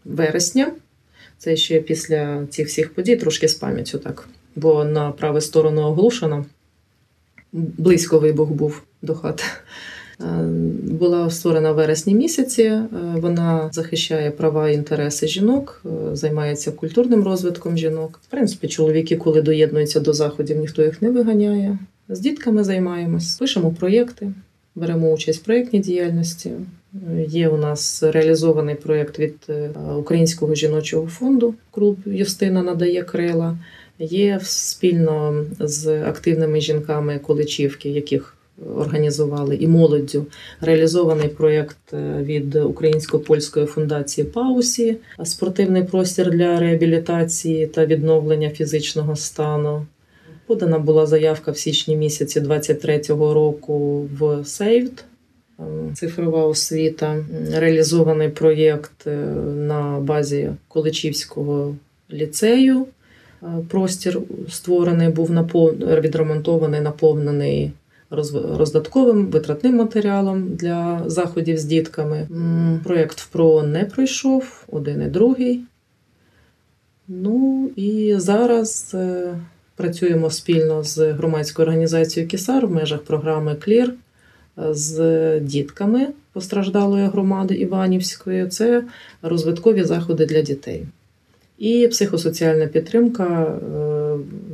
вересня. 0.05 0.73
Це 1.38 1.57
ще 1.57 1.81
після 1.81 2.47
цих 2.51 2.67
всіх 2.67 2.95
подій, 2.95 3.17
трошки 3.17 3.49
з 3.49 3.55
пам'яттю 3.55 3.99
так. 3.99 4.29
Бо 4.57 4.85
на 4.85 5.12
праву 5.12 5.40
сторону 5.40 5.83
оглушено. 5.83 6.45
Близько 7.53 8.19
вибух 8.19 8.51
був 8.51 8.83
до 9.03 9.14
хати. 9.14 9.45
Е, 10.21 10.25
Була 10.83 11.31
створена 11.31 11.73
в 11.73 11.75
вересні 11.75 12.14
місяці. 12.14 12.62
Е, 12.62 12.88
Вона 13.17 13.71
захищає 13.73 14.31
права 14.31 14.71
і 14.71 14.75
інтереси 14.75 15.27
жінок, 15.29 15.85
займається 16.12 16.73
культурним 16.73 17.25
розвитком 17.25 17.79
жінок. 17.79 18.21
В 18.29 18.31
принципі, 18.31 18.69
чоловіки, 18.69 19.17
коли 19.17 19.43
доєднуються 19.43 20.01
до 20.01 20.12
заходів, 20.12 20.57
ніхто 20.57 20.83
їх 20.83 21.03
не 21.03 21.11
виганяє. 21.11 21.79
З 22.09 22.21
дітками 22.21 22.64
займаємось, 22.64 23.37
пишемо 23.37 23.71
проєкти, 23.71 24.33
беремо 24.75 25.12
участь 25.12 25.43
в 25.43 25.45
проєктній 25.45 25.81
діяльності. 25.81 26.51
Є 27.29 27.49
у 27.49 27.57
нас 27.57 28.03
реалізований 28.03 28.75
проєкт 28.75 29.19
від 29.19 29.35
е, 29.49 29.71
Українського 29.99 30.55
жіночого 30.55 31.07
фонду. 31.07 31.55
Клуб 31.71 31.97
Юстина 32.07 32.62
надає 32.62 33.03
крила. 33.03 33.59
Є 33.99 34.40
спільно 34.43 35.45
з 35.61 36.03
активними 36.03 36.61
жінками 36.61 37.19
Количівки, 37.19 37.90
яких 37.90 38.37
організували 38.77 39.57
і 39.57 39.67
молоддю 39.67 40.27
реалізований 40.61 41.29
проєкт 41.29 41.77
е, 41.93 42.23
від 42.23 42.57
Українсько-польської 42.57 43.67
фундації 43.67 44.27
Паусі, 44.27 44.97
спортивний 45.25 45.83
простір 45.83 46.31
для 46.31 46.61
реабілітації 46.61 47.67
та 47.67 47.87
відновлення 47.87 48.51
фізичного 48.51 49.17
стану. 49.17 49.87
Подана 50.46 50.78
була 50.78 51.07
заявка 51.07 51.50
в 51.50 51.59
січні 51.59 51.96
місяці 51.96 52.40
23-го 52.40 53.35
року 53.35 54.07
в 54.18 54.44
Сейвд. 54.44 55.04
Цифрова 55.94 56.46
освіта, 56.46 57.24
реалізований 57.52 58.28
проєкт 58.28 59.07
е, 59.07 59.16
на 59.57 60.00
базі 60.00 60.50
Количівського 60.68 61.76
ліцею. 62.12 62.87
Е, 63.42 63.46
Простір 63.68 64.20
створений 64.50 65.09
був 65.09 65.30
відремонтований, 65.80 66.80
наповнений 66.80 67.72
роздатковим 68.59 69.26
витратним 69.26 69.76
матеріалом 69.76 70.48
для 70.54 71.02
заходів 71.07 71.59
з 71.59 71.64
дітками. 71.64 72.28
Проєкт 72.85 73.20
ВПРО 73.20 73.62
не 73.62 73.85
пройшов, 73.85 74.64
один 74.68 75.02
і 75.02 75.07
другий. 75.07 75.61
Ну 77.09 77.70
і 77.76 78.14
зараз 78.18 78.90
е, 78.94 79.35
працюємо 79.77 80.31
спільно 80.31 80.83
з 80.83 81.13
громадською 81.13 81.67
організацією 81.67 82.31
Кісар 82.31 82.67
в 82.67 82.71
межах 82.71 83.03
програми 83.03 83.55
Клір 83.55 83.95
з 84.57 85.41
дітками 85.41 86.07
постраждалої 86.33 87.07
громади 87.07 87.55
Іванівської. 87.55 88.47
Це 88.47 88.85
розвиткові 89.23 89.85
заходи 89.85 90.27
для 90.27 90.43
дітей. 90.43 90.87
І 91.59 91.89
психосоціальна 91.89 92.67
підтримка 92.67 93.25
е, 93.25 93.55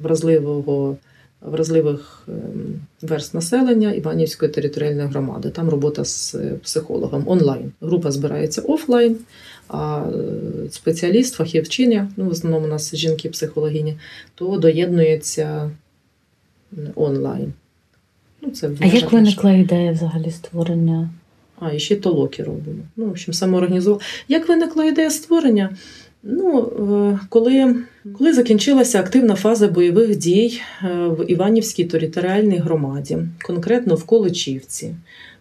вразливого, 0.03 0.97
вразливих 1.41 2.23
ем, 2.29 2.35
верст 3.03 3.35
населення 3.35 3.93
Іванівської 3.93 4.53
територіальної 4.53 5.09
громади. 5.09 5.51
Там 5.51 5.69
робота 5.69 6.05
з 6.05 6.37
психологом 6.63 7.25
онлайн. 7.27 7.73
Група 7.81 8.11
збирається 8.11 8.63
офлайн, 8.63 9.17
а 9.71 10.05
спеціаліст, 10.71 11.35
фахівчиня, 11.35 12.11
ну, 12.17 12.25
в 12.25 12.29
основному 12.29 12.67
у 12.67 12.69
нас 12.69 12.95
жінки-психологині, 12.95 13.97
то 14.35 14.59
доєднується 14.59 15.71
онлайн. 16.95 17.53
Ну, 18.43 18.51
це 18.51 18.71
А 18.81 18.87
як 18.87 19.13
виникла 19.13 19.53
ідея 19.53 19.93
взагалі 19.93 20.31
створення? 20.31 21.11
а, 21.61 21.73
і 21.73 21.79
ще 21.79 21.97
толоки 21.97 22.43
робимо. 22.43 22.83
Ну, 22.97 23.07
в 23.07 23.11
общем, 23.11 23.35
самоорганізували. 23.35 24.03
Як 24.29 24.49
виникла 24.49 24.85
ідея 24.85 25.11
створення? 25.11 25.71
Ну, 26.23 26.63
е, 26.63 27.27
коли, 27.29 27.77
коли 28.19 28.33
закінчилася 28.33 29.01
активна 29.01 29.35
фаза 29.35 29.69
бойових 29.69 30.17
дій 30.17 30.61
е, 30.83 30.87
в 31.09 31.31
Іванівській 31.31 31.85
територіальній 31.85 32.59
громаді, 32.59 33.19
конкретно 33.43 33.95
в 33.95 34.05
Количівці, 34.05 34.95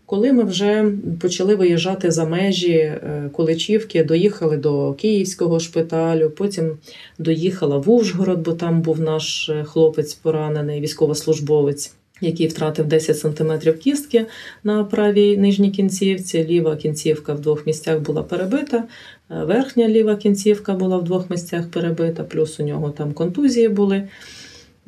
коли 0.10 0.34
ми 0.34 0.43
вже 0.43 0.91
почали 1.22 1.56
виїжджати 1.56 2.12
за 2.12 2.26
межі 2.26 2.74
е, 2.74 3.30
Количівки, 3.34 4.04
доїхали 4.04 4.58
до 4.58 4.93
Київського 4.93 5.60
шпиталю, 5.60 6.30
потім 6.30 6.78
доїхала 7.19 7.78
в 7.78 7.89
Ужгород, 7.89 8.39
бо 8.39 8.54
там 8.54 8.82
був 8.82 9.00
наш 9.00 9.50
е, 9.50 9.63
хлопець 9.63 10.13
поранений, 10.13 10.82
військовослужбовець 10.82 11.93
який 12.22 12.48
втратив 12.48 12.86
10 12.86 13.19
см 13.19 13.72
кістки 13.80 14.26
на 14.63 14.84
правій 14.84 15.38
нижній 15.38 15.72
кінцівці. 15.72 16.45
Ліва 16.45 16.76
кінцівка 16.76 17.34
в 17.34 17.39
двох 17.39 17.67
місцях 17.67 18.00
була 18.00 18.24
перебита, 18.24 18.78
е, 18.78 18.84
верхня 19.30 19.88
ліва 19.88 20.15
кінцівка 20.15 20.74
була 20.74 20.98
в 20.98 21.04
двох 21.04 21.30
місцях 21.30 21.72
перебита, 21.72 22.24
плюс 22.24 22.60
у 22.60 22.63
нього 22.63 22.89
там 22.89 23.13
контузії 23.13 23.69
були. 23.69 24.08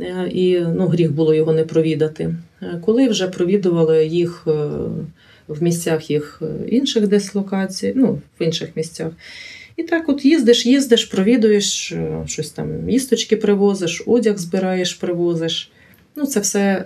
Е, 0.02 0.30
І 0.34 0.60
ну, 0.60 0.88
гріх 0.88 1.12
було 1.12 1.34
його 1.34 1.54
не 1.54 1.64
провідати. 1.64 2.36
Е, 2.62 2.82
Коли 2.86 3.08
вже 3.08 3.28
провідували 3.28 4.06
їх 4.06 4.44
е, 4.48 4.52
в 5.48 5.64
місцях 5.64 6.12
їх 6.12 6.42
інших 6.68 7.08
дислокацій, 7.08 7.94
ну, 7.96 8.22
в 8.40 8.44
інших 8.44 8.70
місцях. 8.76 9.12
І 9.78 9.84
так, 9.84 10.10
от 10.10 10.26
їздиш, 10.26 10.66
їздиш, 10.66 11.06
провідуєш, 11.06 11.94
щось 12.26 12.50
там 12.50 12.90
їсточки 12.90 13.38
привозиш, 13.38 14.04
одяг 14.06 14.38
збираєш, 14.38 14.94
привозиш. 14.94 15.72
Ну, 16.16 16.26
це 16.26 16.40
все 16.40 16.86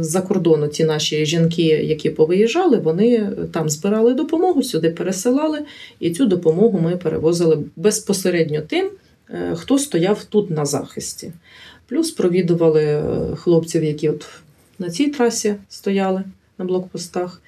з-за 0.00 0.20
кордону. 0.20 0.68
Ті 0.68 0.84
наші 0.84 1.26
жінки, 1.26 1.62
які 1.62 2.10
повиїжджали, 2.10 2.76
вони 2.76 3.28
там 3.52 3.70
збирали 3.70 4.14
допомогу, 4.14 4.62
сюди 4.62 4.90
пересилали, 4.90 5.60
і 6.00 6.10
цю 6.10 6.26
допомогу 6.26 6.78
ми 6.78 6.96
перевозили 6.96 7.58
безпосередньо 7.76 8.60
тим, 8.60 8.90
хто 9.54 9.78
стояв 9.78 10.24
тут 10.24 10.50
на 10.50 10.64
захисті. 10.64 11.32
Плюс 11.88 12.10
провідували 12.10 12.82
е, 12.82 13.02
хлопців, 13.36 13.84
які 13.84 14.08
от 14.08 14.26
на 14.78 14.90
цій 14.90 15.06
трасі 15.06 15.54
стояли 15.68 16.24
на 16.58 16.64
блокпостах. 16.64 17.42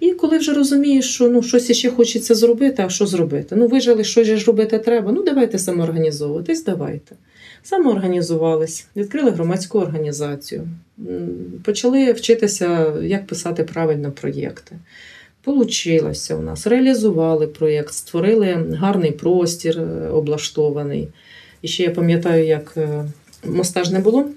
І 0.00 0.12
коли 0.12 0.38
вже 0.38 0.52
розумієш, 0.52 1.14
що 1.14 1.28
ну, 1.28 1.42
щось 1.42 1.70
іще 1.70 1.90
хочеться 1.90 2.34
зробити, 2.34 2.82
а 2.86 2.88
що 2.88 3.06
зробити? 3.06 3.56
Ну, 3.56 3.66
вижили, 3.66 4.04
що 4.04 4.24
ж 4.24 4.44
робити 4.44 4.78
треба. 4.78 5.12
Ну, 5.12 5.22
давайте 5.22 5.58
самоорганізовуватись, 5.58 6.64
давайте. 6.64 7.16
Самоорганізувались, 7.62 8.86
відкрили 8.96 9.30
громадську 9.30 9.78
організацію, 9.78 10.68
почали 11.64 12.12
вчитися, 12.12 12.94
як 13.02 13.26
писати 13.26 13.64
правильно 13.64 14.12
проєкти. 14.12 14.76
Получилося 15.44 16.36
у 16.36 16.42
нас, 16.42 16.66
реалізували 16.66 17.46
проєкт, 17.46 17.92
створили 17.92 18.66
гарний 18.72 19.12
простір 19.12 19.80
е, 19.80 20.08
облаштований. 20.08 21.08
І 21.62 21.68
ще 21.68 21.82
я 21.82 21.90
пам'ятаю, 21.90 22.46
як 22.46 22.74
е, 22.76 23.04
моста 23.44 23.84
ж 23.84 23.92
не 23.92 23.98
було, 23.98 24.28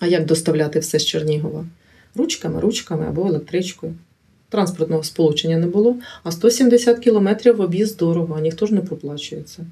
а 0.00 0.06
як 0.06 0.26
доставляти 0.26 0.78
все 0.78 0.98
з 0.98 1.04
Чернігова? 1.04 1.66
Ручками, 2.14 2.60
ручками 2.60 3.06
або 3.08 3.26
електричкою. 3.26 3.94
Транспортного 4.48 5.02
сполучення 5.02 5.58
не 5.58 5.66
було, 5.66 5.96
а 6.22 6.30
170 6.30 6.98
кілометрів 6.98 7.56
в 7.56 7.60
об'їзд 7.60 7.96
дорого, 7.96 8.34
а 8.38 8.40
ніхто 8.40 8.66
ж 8.66 8.74
не 8.74 8.80
проплачується. 8.80 9.66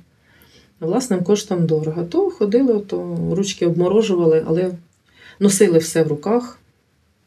Власним 0.80 1.24
коштом 1.24 1.66
дорого. 1.66 2.04
То 2.04 2.30
ходили, 2.30 2.80
то 2.80 3.18
ручки 3.32 3.66
обморожували, 3.66 4.44
але 4.46 4.70
носили 5.40 5.78
все 5.78 6.02
в 6.02 6.08
руках 6.08 6.58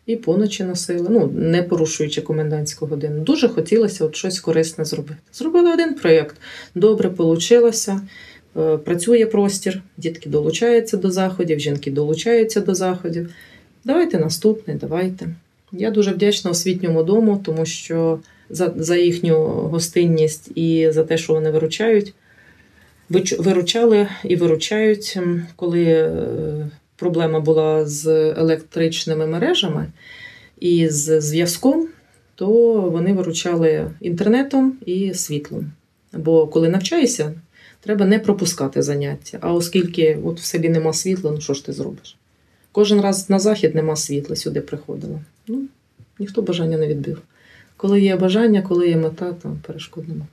і 0.05 0.15
поночі 0.15 0.63
носили, 0.63 1.07
ну, 1.09 1.31
не 1.35 1.63
порушуючи 1.63 2.21
комендантську 2.21 2.85
годину. 2.85 3.23
Дуже 3.23 3.49
хотілося 3.49 4.05
от 4.05 4.15
щось 4.15 4.39
корисне 4.39 4.85
зробити. 4.85 5.19
Зробили 5.33 5.73
один 5.73 5.93
проєкт. 5.93 6.35
Добре 6.75 7.09
вийшло. 7.09 8.01
Працює 8.83 9.25
простір, 9.25 9.81
дітки 9.97 10.29
долучаються 10.29 10.97
до 10.97 11.11
заходів, 11.11 11.59
жінки 11.59 11.91
долучаються 11.91 12.61
до 12.61 12.75
заходів. 12.75 13.29
Давайте 13.85 14.19
наступний, 14.19 14.77
давайте. 14.77 15.27
Я 15.71 15.91
дуже 15.91 16.11
вдячна 16.11 16.51
освітньому 16.51 17.03
дому, 17.03 17.41
тому 17.45 17.65
що 17.65 18.19
за, 18.49 18.73
за 18.75 18.95
їхню 18.95 19.37
гостинність 19.45 20.51
і 20.55 20.91
за 20.91 21.03
те, 21.03 21.17
що 21.17 21.33
вони 21.33 21.51
виручають. 21.51 22.13
Виручали 23.39 24.07
і 24.23 24.35
виручають, 24.35 25.17
коли 25.55 25.83
е, 25.83 26.11
проблема 26.95 27.39
була 27.39 27.85
з 27.85 28.07
електричними 28.31 29.27
мережами 29.27 29.85
і 30.59 30.89
з 30.89 31.21
зв'язком, 31.21 31.87
то 32.35 32.47
вони 32.73 33.13
виручали 33.13 33.91
інтернетом 34.01 34.73
і 34.85 35.13
світлом. 35.13 35.71
Бо 36.13 36.47
коли 36.47 36.69
навчаєшся, 36.69 37.33
треба 37.79 38.05
не 38.05 38.19
пропускати 38.19 38.81
заняття. 38.81 39.37
А 39.41 39.53
оскільки 39.53 40.19
от 40.25 40.39
в 40.39 40.43
селі 40.43 40.69
нема 40.69 40.93
світла, 40.93 41.31
ну 41.31 41.41
що 41.41 41.53
ж 41.53 41.65
ти 41.65 41.73
зробиш? 41.73 42.15
Кожен 42.71 43.01
раз 43.01 43.29
на 43.29 43.39
захід 43.39 43.75
нема 43.75 43.95
світла, 43.95 44.35
сюди 44.35 44.61
приходила. 44.61 45.19
Ну, 45.47 45.61
ніхто 46.19 46.41
бажання 46.41 46.77
не 46.77 46.87
відбив. 46.87 47.21
Коли 47.77 48.01
є 48.01 48.15
бажання, 48.15 48.61
коли 48.61 48.89
є 48.89 48.97
мета, 48.97 49.33
то 49.43 49.57
перешкод 49.67 50.07
нема. 50.07 50.25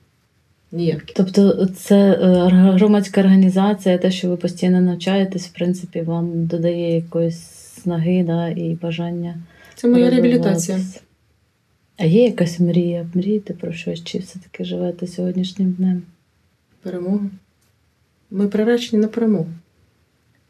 Ніяких. 0.72 1.14
Тобто, 1.14 1.66
це 1.66 1.96
е, 1.96 2.48
громадська 2.50 3.20
організація, 3.20 3.98
те, 3.98 4.10
що 4.10 4.28
ви 4.28 4.36
постійно 4.36 4.80
навчаєтесь, 4.80 5.46
в 5.46 5.52
принципі, 5.52 6.00
вам 6.00 6.46
додає 6.46 6.94
якоїсь 6.94 7.40
снаги 7.82 8.24
да, 8.26 8.48
і 8.48 8.78
бажання. 8.82 9.38
Це 9.74 9.88
моя 9.88 10.10
реабілітація. 10.10 10.78
А 11.96 12.04
є 12.04 12.24
якась 12.24 12.60
мрія? 12.60 13.06
Мрієте 13.14 13.54
про 13.54 13.72
щось, 13.72 14.04
чи 14.04 14.18
все-таки 14.18 14.64
живете 14.64 15.06
сьогоднішнім 15.06 15.72
днем? 15.72 16.02
Перемога. 16.86 17.30
Ми 18.30 18.48
приречені 18.48 19.02
на 19.02 19.08
перемогу. 19.08 19.46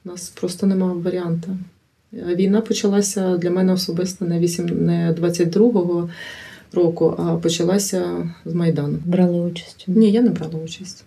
У 0.04 0.08
нас 0.08 0.28
просто 0.28 0.66
немає 0.66 0.92
варіанту. 0.92 1.56
Війна 2.12 2.60
почалася 2.60 3.36
для 3.36 3.50
мене 3.50 3.72
особисто 3.72 4.24
не, 4.24 4.38
8, 4.38 4.84
не 4.86 5.12
22-го, 5.12 6.10
року, 6.72 7.14
а 7.18 7.36
почалася 7.36 8.30
з 8.44 8.54
Майдану. 8.54 8.98
Брали 9.04 9.40
участь. 9.40 9.84
Ні, 9.86 10.10
я 10.10 10.22
не 10.22 10.30
брала 10.30 10.58
участь. 10.64 11.04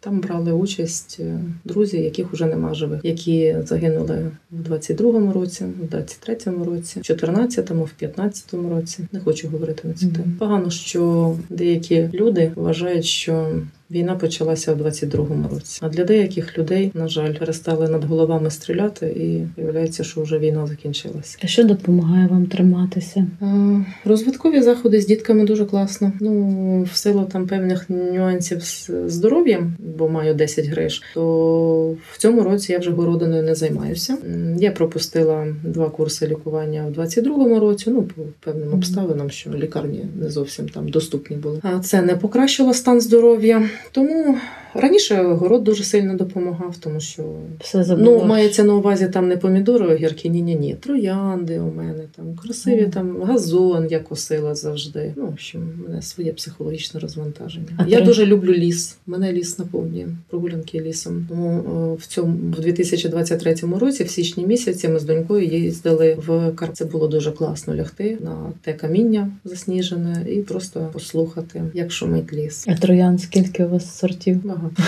Там 0.00 0.20
брали 0.20 0.52
участь 0.52 1.16
е, 1.20 1.40
друзі, 1.64 1.96
яких 1.96 2.32
вже 2.32 2.46
нема 2.46 2.74
живих, 2.74 3.00
які 3.04 3.56
загинули 3.64 4.30
в 4.50 4.72
22-му 4.72 5.32
році, 5.32 5.64
в 5.64 5.94
23-му 5.94 6.64
році, 6.64 7.00
в 7.00 7.02
14-му, 7.02 7.84
в 7.84 8.02
15-му 8.02 8.70
році. 8.70 9.06
Не 9.12 9.20
хочу 9.20 9.48
говорити 9.48 9.88
на 9.88 9.94
цю 9.94 10.10
тему. 10.10 10.26
Погано, 10.38 10.70
що 10.70 11.34
деякі 11.50 12.10
люди 12.14 12.52
вважають, 12.56 13.04
що 13.04 13.60
війна 13.90 14.14
почалася 14.14 14.74
в 14.74 14.80
22-му 14.80 15.48
році. 15.48 15.78
А 15.82 15.88
для 15.88 16.04
деяких 16.04 16.58
людей, 16.58 16.90
на 16.94 17.08
жаль, 17.08 17.34
перестали 17.34 17.88
над 17.88 18.04
головами 18.04 18.50
стріляти, 18.50 19.06
і 19.06 19.60
виявляється, 19.60 20.04
що 20.04 20.22
вже 20.22 20.38
війна 20.38 20.66
закінчилася. 20.66 21.38
А 21.44 21.46
що 21.46 21.64
допомагає 21.64 22.26
вам 22.26 22.46
триматися? 22.46 23.26
Е, 23.42 23.84
Розвиткові 24.04 24.62
заходи 24.62 25.00
з 25.00 25.06
дітками 25.06 25.44
дуже 25.44 25.64
класно. 25.64 26.12
Ну, 26.20 26.82
в 26.92 26.96
силу 26.96 27.24
там 27.32 27.46
певних 27.46 27.90
нюансів 27.90 28.62
з 28.62 28.90
здоров'ям, 29.06 29.76
бо 29.98 30.08
маю 30.08 30.34
10 30.34 30.66
гриш, 30.66 31.02
то 31.14 31.96
в 32.12 32.18
цьому 32.18 32.42
році 32.42 32.72
я 32.72 32.78
вже 32.78 32.90
городиною 32.90 33.42
не 33.42 33.54
займаюся. 33.54 34.16
Я 34.58 34.70
пропустила 34.70 35.46
два 35.64 35.88
курси 35.88 36.26
лікування 36.26 36.86
в 36.86 37.00
22-му 37.00 37.60
році, 37.60 37.90
ну, 37.90 38.02
по 38.02 38.22
певним 38.40 38.74
обставинам, 38.74 39.30
що 39.30 39.50
лікарні 39.50 40.04
не 40.20 40.30
зовсім 40.30 40.68
там 40.68 40.88
доступні 40.88 41.36
були. 41.36 41.60
А 41.62 41.78
це 41.78 42.02
не 42.02 42.16
покращило 42.16 42.74
стан 42.74 43.00
здоров'я. 43.00 43.68
Тому 43.92 44.38
раніше 44.74 45.22
город 45.22 45.64
дуже 45.64 45.84
сильно 45.84 46.14
допомагав, 46.14 46.76
тому 46.80 47.00
що 47.00 47.22
Все 47.60 47.84
забула. 47.84 48.18
Ну, 48.18 48.24
мається 48.24 48.64
на 48.64 48.74
увазі 48.74 49.08
там 49.08 49.28
не 49.28 49.36
помідори, 49.36 49.94
огірки, 49.94 50.28
ні, 50.28 50.42
ні, 50.42 50.54
ні. 50.56 50.74
Троянди 50.80 51.58
у 51.60 51.72
мене 51.74 52.00
там 52.16 52.24
красиві, 52.42 52.80
Мгм. 52.82 52.90
там 52.90 53.22
газон 53.22 53.86
я 53.90 53.98
косила 54.00 54.54
завжди. 54.54 55.12
Ну, 55.16 55.26
в 55.26 55.28
общем, 55.28 55.68
у 55.80 55.88
мене 55.88 56.02
своє 56.02 56.32
психологічне 56.32 57.00
розвантаження. 57.00 57.66
А 57.76 57.86
я 57.88 58.00
тро- 58.00 58.04
дуже 58.04 58.26
люблю 58.26 58.52
ліс. 58.52 58.96
Мене 59.06 59.32
ліс 59.32 59.58
наповнює 59.58 60.06
прогулянки 60.30 60.80
лісом. 60.80 61.26
Тому 61.28 61.48
о, 61.58 61.94
в 61.94 62.06
цьому 62.06 62.32
в 62.56 62.60
2023 62.60 63.78
році, 63.78 64.04
в 64.04 64.10
січні 64.10 64.46
місяці, 64.46 64.88
ми 64.88 64.98
з 64.98 65.04
донькою 65.04 65.44
їздили 65.46 66.16
в 66.26 66.50
Кар. 66.54 66.72
Це 66.72 66.84
було 66.84 67.08
дуже 67.08 67.32
класно 67.32 67.74
лягти 67.74 68.18
на 68.20 68.36
те 68.62 68.72
каміння 68.72 69.30
засніжене 69.44 70.26
і 70.30 70.36
просто 70.36 70.88
послухати, 70.92 71.62
як 71.74 71.92
шумить 71.92 72.32
ліс. 72.32 72.64
А 72.68 72.74
троян 72.74 73.18
скільки 73.18 73.64
у 73.66 73.70
вас 73.70 73.98
сортів? 73.98 74.46
Багато. 74.46 74.82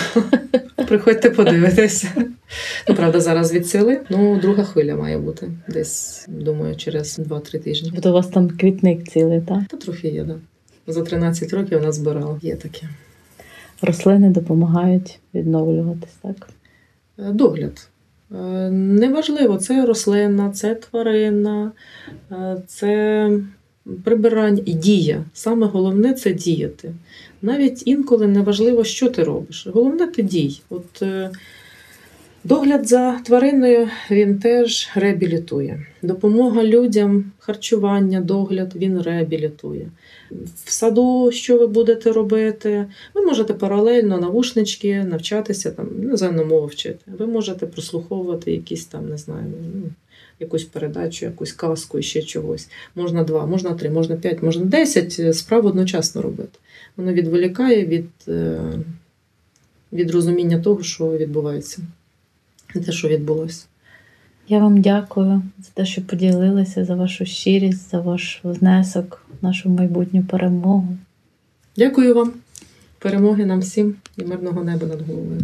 Приходьте 0.87 1.29
подивитися. 1.29 2.07
Ну, 2.89 2.95
правда, 2.95 3.21
зараз 3.21 3.53
відсили. 3.53 4.01
Ну, 4.09 4.39
друга 4.39 4.63
хвиля 4.63 4.95
має 4.95 5.17
бути. 5.17 5.51
Десь, 5.67 6.25
думаю, 6.29 6.75
через 6.75 7.19
2-3 7.19 7.59
тижні. 7.59 7.91
Тобто 7.93 8.09
у 8.09 8.13
вас 8.13 8.27
там 8.27 8.49
квітник 8.49 9.07
цілий, 9.07 9.41
так? 9.41 9.59
Та 9.67 9.77
трохи 9.77 10.07
є, 10.07 10.23
да. 10.23 10.35
За 10.87 11.01
13 11.01 11.53
років 11.53 11.79
вона 11.79 11.91
збирала. 11.91 12.39
Є 12.41 12.55
таке. 12.55 12.89
Рослини 13.81 14.29
допомагають 14.29 15.19
відновлюватись, 15.33 16.15
так? 16.21 16.49
Е, 17.19 17.31
Догляд. 17.31 17.89
Е, 18.31 18.35
Неважливо, 18.71 19.57
це 19.57 19.85
рослина, 19.85 20.49
це 20.49 20.75
тварина, 20.75 21.71
е, 22.31 22.57
це 22.67 23.31
прибирання 24.03 24.63
і 24.65 24.73
дія. 24.73 25.25
Саме 25.33 25.67
головне 25.67 26.13
це 26.13 26.33
діяти. 26.33 26.93
Навіть 27.41 27.87
інколи 27.87 28.27
не 28.27 28.41
важливо, 28.41 28.83
що 28.83 29.09
ти 29.09 29.23
робиш. 29.23 29.67
Головне 29.73 30.07
ти 30.07 30.23
дій. 30.23 30.61
От 30.69 31.01
е, 31.01 31.31
догляд 32.43 32.87
за 32.87 33.19
твариною 33.19 33.87
він 34.11 34.39
теж 34.39 34.89
реабілітує. 34.95 35.85
Допомога 36.01 36.63
людям, 36.63 37.31
харчування, 37.39 38.21
догляд 38.21 38.75
він 38.75 39.01
реабілітує. 39.01 39.89
В 40.65 40.71
саду, 40.71 41.31
що 41.31 41.57
ви 41.57 41.67
будете 41.67 42.11
робити, 42.11 42.85
ви 43.13 43.21
можете 43.21 43.53
паралельно 43.53 44.17
навушнички 44.17 45.03
навчатися 45.03 45.71
там 45.71 45.87
іноземну 46.03 46.45
мову 46.45 46.65
вчити. 46.65 47.11
Ви 47.19 47.27
можете 47.27 47.65
прослуховувати 47.65 48.51
якісь 48.51 48.85
там, 48.85 49.09
не 49.09 49.17
знаю, 49.17 49.45
ну, 49.75 49.89
якусь 50.39 50.63
передачу, 50.63 51.25
якусь 51.25 51.51
казку 51.51 51.99
і 51.99 52.03
ще 52.03 52.21
чогось. 52.21 52.69
Можна 52.95 53.23
два, 53.23 53.45
можна 53.45 53.73
три, 53.73 53.89
можна 53.89 54.15
п'ять, 54.15 54.43
можна 54.43 54.65
десять 54.65 55.37
справ 55.37 55.65
одночасно 55.65 56.21
робити. 56.21 56.59
Воно 56.97 57.13
відволікає 57.13 57.85
від, 57.85 58.09
е, 58.27 58.59
від 59.93 60.11
розуміння 60.11 60.59
того, 60.59 60.83
що 60.83 61.17
відбувається, 61.17 61.81
те, 62.85 62.91
що 62.91 63.07
відбулося. 63.07 63.65
Я 64.47 64.59
вам 64.59 64.81
дякую 64.81 65.41
за 65.57 65.69
те, 65.73 65.85
що 65.85 66.01
поділилися, 66.01 66.85
за 66.85 66.95
вашу 66.95 67.25
щирість, 67.25 67.91
за 67.91 67.99
ваш 67.99 68.39
внесок 68.43 69.25
в 69.41 69.45
нашу 69.45 69.69
майбутню 69.69 70.23
перемогу. 70.23 70.97
Дякую 71.77 72.15
вам. 72.15 72.33
Перемоги 72.99 73.45
нам 73.45 73.59
всім 73.59 73.95
і 74.17 74.23
мирного 74.23 74.63
неба 74.63 74.87
над 74.87 75.01
головою. 75.01 75.41